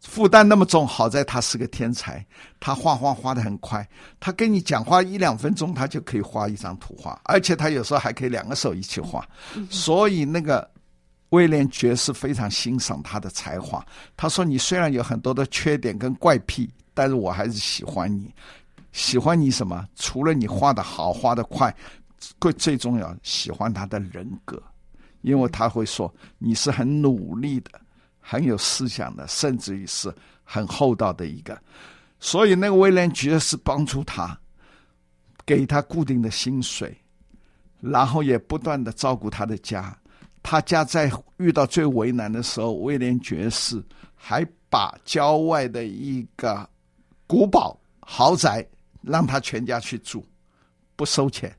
[0.00, 2.26] 负担那么重，好在他是个天才，
[2.58, 3.88] 他画画画的很快，
[4.18, 9.24] 他跟你讲话一两分钟，他就可以画一张图画，而且他有时候还可以两个手一起画，
[9.70, 10.68] 所以那个
[11.32, 13.84] 威廉爵士非常欣赏他的才华。
[14.16, 18.32] 他说：“你虽然有很多的缺点跟怪癖，但是我还是喜欢你。
[18.92, 19.86] 喜欢你什么？
[19.96, 21.74] 除了你画的好、画的快，
[22.40, 24.62] 最最重要，喜欢他的人格，
[25.20, 27.70] 因为他会说你是很努力的。”
[28.24, 30.14] 很有思想的，甚至于是
[30.44, 31.60] 很厚道的一个，
[32.20, 34.38] 所以那个威廉爵士帮助他，
[35.44, 36.96] 给他固定的薪水，
[37.80, 39.92] 然后也不断的照顾他的家。
[40.42, 43.82] 他家在遇到最为难的时候，威廉爵士
[44.14, 46.68] 还把郊外的一个
[47.26, 48.66] 古堡豪宅
[49.02, 50.24] 让他全家去住，
[50.96, 51.54] 不收钱，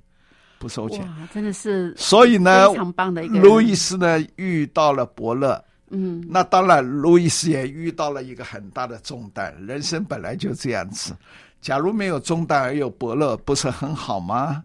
[0.59, 0.99] 不收钱。
[1.01, 9.55] 哇，真的是所以呢非常棒的一个路易斯呢遇到了伯乐，嗯，那当然，路易斯也遇到了一个很大的重担。
[9.65, 11.15] 人生本来就这样子，
[11.61, 14.63] 假如没有重担而有伯乐，不是很好吗？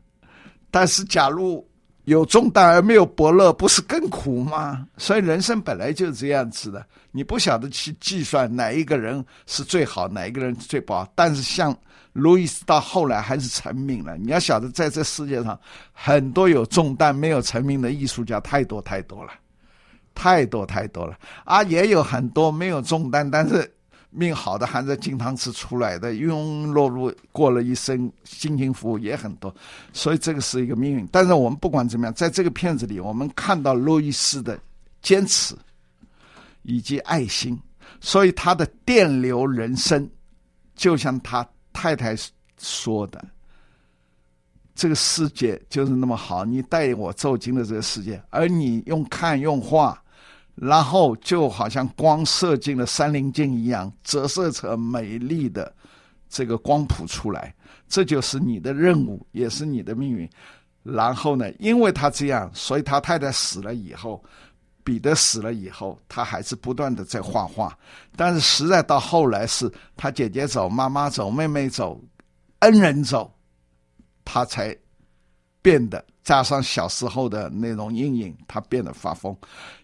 [0.71, 1.68] 但是假如
[2.09, 4.87] 有重担而没有伯乐，不是更苦吗？
[4.97, 11.07] 所以人生本来就是这样子的，你不晓得去计算哪一个人是最好，哪一个人最不好。
[11.15, 11.77] 但是像
[12.13, 14.17] 路易斯到后来还是成名了。
[14.17, 15.59] 你要晓得，在这世界上，
[15.93, 19.33] 很多有重担没有成名的艺术家太多太多了。
[20.15, 21.63] 太多太多了啊！
[21.63, 23.73] 也有很多没有重担，但是
[24.11, 29.55] 命好的含着金汤匙出来的，庸庸碌碌过了一生，辛勤服务也很多。
[29.93, 31.07] 所以这个是一个命运。
[31.13, 34.59] 但是我们不管怎么样，在这个片子里，我们看到路易斯的
[35.03, 35.55] 坚持
[36.63, 37.59] 以及爱心，
[38.01, 40.09] 所以他的电流人生，
[40.75, 42.17] 就像他太太
[42.59, 43.23] 说的。
[44.75, 50.01] 这个世界就是那么好，你带我走进了这个世界，而你用看用画，
[50.61, 55.73] 然后就好像光射进了山林镜一样，折射成美丽的
[56.29, 57.55] 这个光谱出来。
[57.89, 60.29] 这就是你的任务，也是你的命运。
[60.83, 64.23] 然后呢，因为他这样，所以他太太死了以后，
[64.83, 67.77] 彼得死了以后，他还是不断的在画画。
[68.17, 72.01] 但是实在到后来，是他姐姐走，妈妈走，妹妹走，
[72.61, 73.33] 恩人走。
[74.25, 74.77] 他才
[75.69, 79.37] 变得加上小时候的那种阴影，他变得发疯。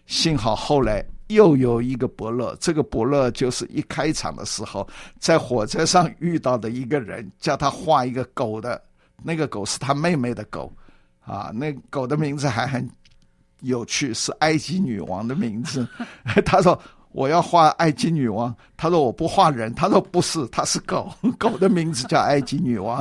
[0.07, 4.87] 幸好后来又有一个伯乐，这个伯乐就是一开场的时候
[5.19, 8.81] 在火车上遇到的一个人，叫他画一个狗的，
[9.21, 10.73] 那个狗是他妹妹的狗，
[11.23, 12.89] 啊，那狗的名字还很
[13.61, 15.87] 有趣，是埃及女王的名字。
[16.43, 16.81] 他说。
[17.11, 21.09] 我要画埃及女王，他说我不画人，他说不是，他是狗，
[21.39, 22.97] 狗的名字叫埃及女王，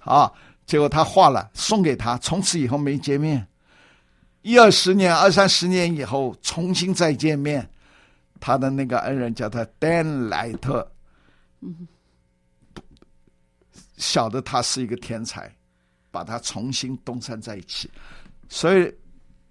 [0.00, 0.28] 啊，
[0.64, 3.46] 结果他画了，送给他，从此以后没见面。
[4.42, 7.68] 一二十年、二三十年以后，重新再见面，
[8.40, 10.90] 他的那个恩人叫他丹莱特，
[13.96, 15.54] 晓得他是一个天才，
[16.10, 17.88] 把他重新东山再起。
[18.48, 18.92] 所以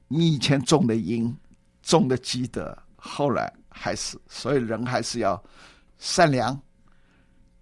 [0.09, 1.34] 你以前种的因，
[1.82, 5.41] 种的积德，后来还是，所以人还是要
[5.99, 6.59] 善良，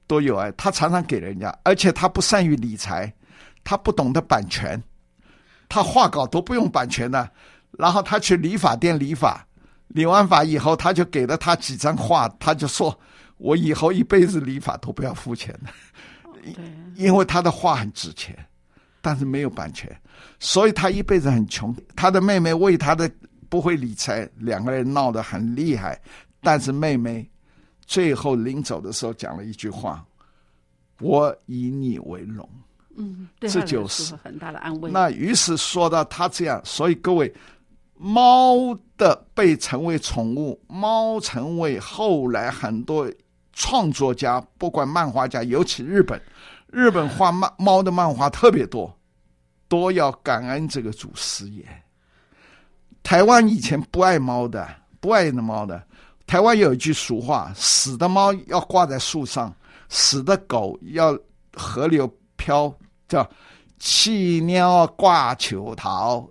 [0.07, 0.51] 多有爱。
[0.53, 3.13] 他常常给人家，而且他不善于理财，
[3.69, 4.81] 他不懂得版权，
[5.67, 7.29] 他画稿都不用版权的。
[7.77, 9.45] 然后他去理发店理发，
[9.89, 12.99] 理完发以后，他就给了他几张画，他就说
[13.37, 15.71] ：“我以后一辈子理发都不要付钱的。”
[16.41, 16.55] 对，
[16.95, 18.35] 因为他的画很值钱，
[19.01, 19.95] 但是没有版权，
[20.39, 21.71] 所以他一辈子很穷。
[21.95, 23.07] 他的妹妹为他的
[23.49, 26.01] 不会理财，两个人闹得很厉害。
[26.41, 27.29] 但是妹妹
[27.85, 30.03] 最后临走的时候讲了一句话
[30.99, 32.49] ：“我以你为荣。
[32.99, 34.91] 嗯，对这就是很大的安”慰。
[34.91, 37.33] 那于是说到他这样，所以各位，
[37.95, 43.11] 猫的被成为宠物，猫成为后来很多
[43.53, 46.21] 创作家，不管漫画家，尤其日本，
[46.67, 48.93] 日本画漫猫的漫画特别多，
[49.67, 51.65] 都要感恩这个祖师爷。
[53.01, 54.67] 台湾以前不爱猫的，
[54.99, 55.81] 不爱的猫的。
[56.27, 59.51] 台湾有一句俗话：死的猫要挂在树上，
[59.87, 61.17] 死的狗要
[61.53, 62.71] 河流漂，
[63.09, 63.29] 叫
[63.79, 66.25] “弃鸟挂球桃，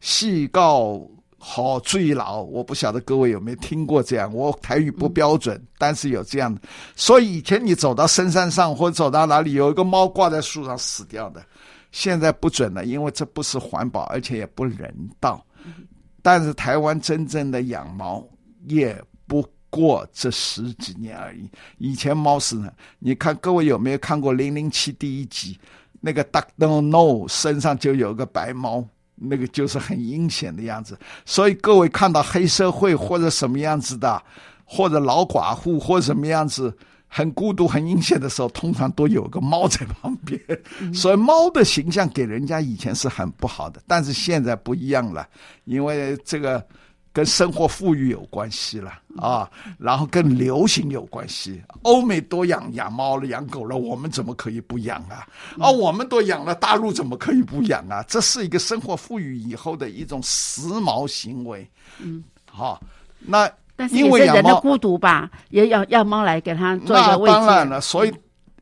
[0.00, 1.04] 细告
[1.38, 2.42] 好追老”。
[2.44, 6.60] 我不晓得各位有没有听过这样，我台语不标准，但是有这样的。
[6.94, 11.44] 所以以前你走到深山上或者走到哪里，有一个猫挂在树上死掉的，
[11.90, 15.44] 现在不准了，因为这不是环保，而且也不人道。
[16.20, 18.24] 但是台湾真正的养猫
[18.66, 18.96] 也
[19.26, 21.50] 不过这十几年而已。
[21.78, 25.58] 以前猫是呢，你看各位有没有看过《零零七》第一集？
[26.02, 28.84] 那个 Doctor No 身上就有个白猫，
[29.14, 30.98] 那个就是很阴险的样子。
[31.24, 34.22] 所以各位看到黑社会或者什么样子的，
[34.66, 36.76] 或者老寡妇或者什么样子。
[37.14, 40.40] 很孤独、很阴险的时候，通常都有个猫在旁边，
[40.94, 45.28] 所以猫的形象给人家以前是很不好的，但是现在不一样了，
[45.66, 46.66] 因为这个
[47.12, 51.62] 跟生活富裕有关系了啊，然后跟流行有关系。
[51.82, 55.26] 欧美都养养猫了、养狗了，我们怎么可以不养啊？
[55.60, 58.02] 啊，我们都养了，大陆怎么可以不养啊？
[58.08, 61.68] 这是一个生活富裕以后的一种时髦行为。
[61.98, 62.80] 嗯，好，
[63.20, 63.50] 那。
[63.74, 67.34] 但是因为人的孤独吧，也要要猫来给他做一个慰藉。
[67.34, 68.12] 当然了，所以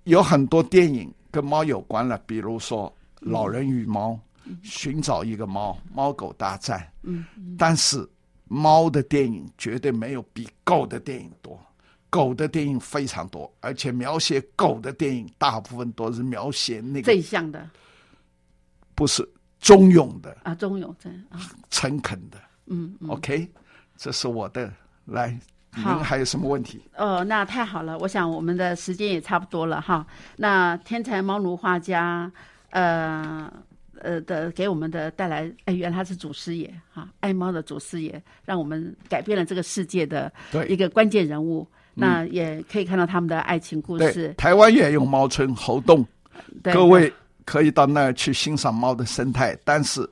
[0.05, 2.89] 有很多电影跟猫有关了，比如说
[3.19, 4.19] 《老人与猫》
[4.63, 6.87] 寻找一个猫，猫狗大战。
[7.03, 7.27] 嗯，
[7.59, 8.09] 但是
[8.53, 11.57] 猫的电影绝对没有比狗的电影多，
[12.11, 17.65] 狗的电影非常多，而且描写狗的电影大部分都是描写那个正向的
[18.97, 19.27] 不是
[19.61, 21.39] 忠勇的、啊，忠勇真啊，
[21.71, 22.39] 诚恳的。
[22.67, 23.11] 嗯嗯。
[23.11, 23.49] OK，
[23.97, 24.73] 这是我的。
[25.05, 25.31] 来，
[25.77, 26.83] 您还有什么问题？
[26.97, 30.05] 哦，那太好了，我想我们的时间也差不多了哈。
[30.37, 32.31] 那天才猫奴画家，
[32.71, 33.49] 呃
[34.01, 40.33] 呃的给我们的带来，哎，原来他是祖师爷哈，爱猫的祖师爷，让我们改变了这个世界的
[40.69, 41.67] 一个关键人物。
[41.93, 44.33] 那也可以看到他们的爱情故事，。
[44.39, 46.07] 台湾也有猫村猴洞。
[46.63, 47.13] 对各位
[47.45, 50.09] 可以到那儿去欣赏猫的生态，但是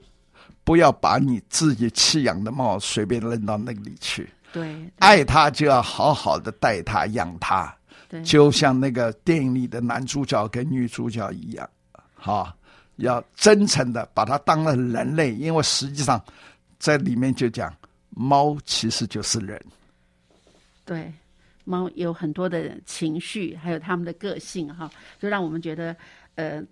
[0.64, 4.28] 不要把你自己弃养的猫随便扔到那里去。
[4.52, 7.72] 对爱它就要好好的带它、养它，
[8.08, 11.70] 对，就像那个电影里的男主角跟女主角一样，
[12.14, 12.54] 哈，
[12.98, 16.22] 要真诚的把它当了人类，因为实际上
[16.78, 17.74] 在里面就讲，
[18.10, 19.60] 猫其实就是人。
[20.84, 21.12] 对，
[21.64, 24.90] 猫有很多的情绪，还有它们的个性哈，
[25.20, 25.94] 就让我们觉得，
[26.34, 26.62] 呃，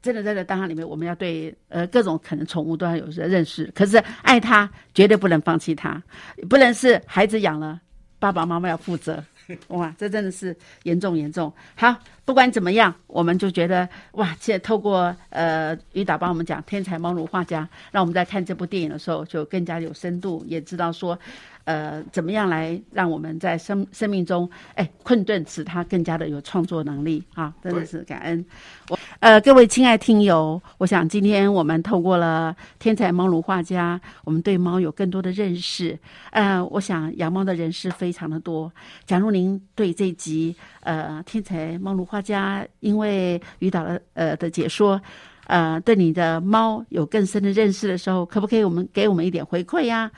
[0.00, 3.70] 真的在这当下里面，我们要对呃各种可能宠物都要有些认识。
[3.74, 6.02] 可是爱它，绝对不能放弃它，
[6.48, 7.80] 不能是孩子养了，
[8.18, 9.22] 爸爸妈妈要负责。
[9.68, 11.52] 哇，这真的是严重严重。
[11.74, 21.18] 好，不管怎么样，我们就觉得哇，现在透过呃于导帮我们讲天才猫奴画家，让我们在看这部电影的时候就更加有深度，也知道说。
[21.64, 27.54] 呃，怎么样来让我们在生生命中，哎，困顿，使他更加的有创作能力啊！
[27.62, 28.44] 真的是感恩。
[28.88, 35.96] 我呃，各位亲爱听友，我想今天我们透过了天才猫奴画家，我们对猫有更多的认识。
[36.32, 38.72] 呃，我想养猫的人士非常的多。
[39.04, 45.00] 假如您对这集呃天才猫奴画家，因为于导的呃的解说。
[45.48, 50.10] 呃，对你的猫有更深的认识的时候，可不可以我们给我们一点回馈呀？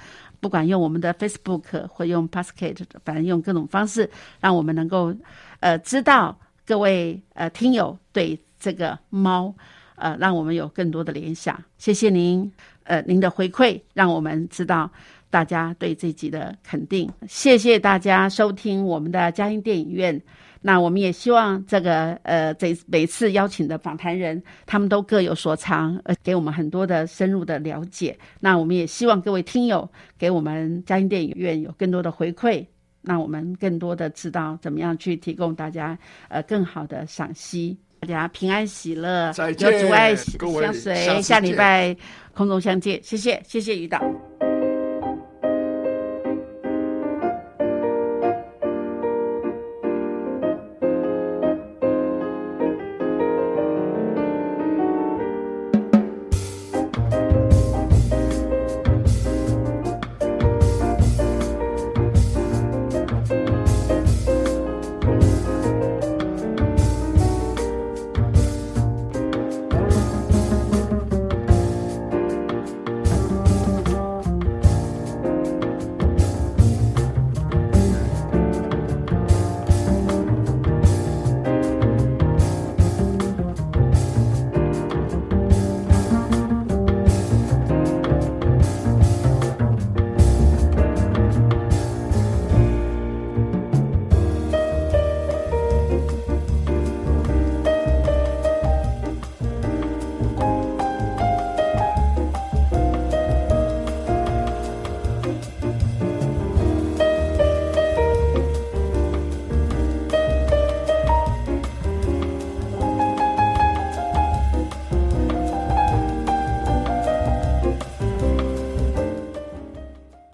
[0.45, 5.15] 不管用我们的 Facebook 或用 Pascal，反正用各种方式，让我们能够
[5.61, 9.55] 呃知道各位呃听友对这个猫
[9.97, 11.59] 呃，让我们有更多的联想。
[11.79, 14.91] 谢谢您呃您的回馈，让我们知道
[15.31, 17.11] 大家对这集的肯定。
[17.27, 20.21] 谢谢大家收听我们的嘉音电影院。
[20.67, 28.19] 那我们也希望这个呃，这每次邀请的访谈人，他们都各有所长，呃，给我们很多的深入的了解。
[28.41, 29.87] 那我们也希望各位听友
[30.19, 32.65] 给我们嘉音电影院有更多的回馈，
[33.03, 35.99] 那我们更多的知道怎么样去提供大家
[36.29, 37.77] 呃更好的赏析。
[38.01, 41.95] 大家平安喜乐，有再见阻碍相随，下礼拜
[42.33, 42.99] 空中相见。
[43.03, 44.01] 谢谢，谢谢于导。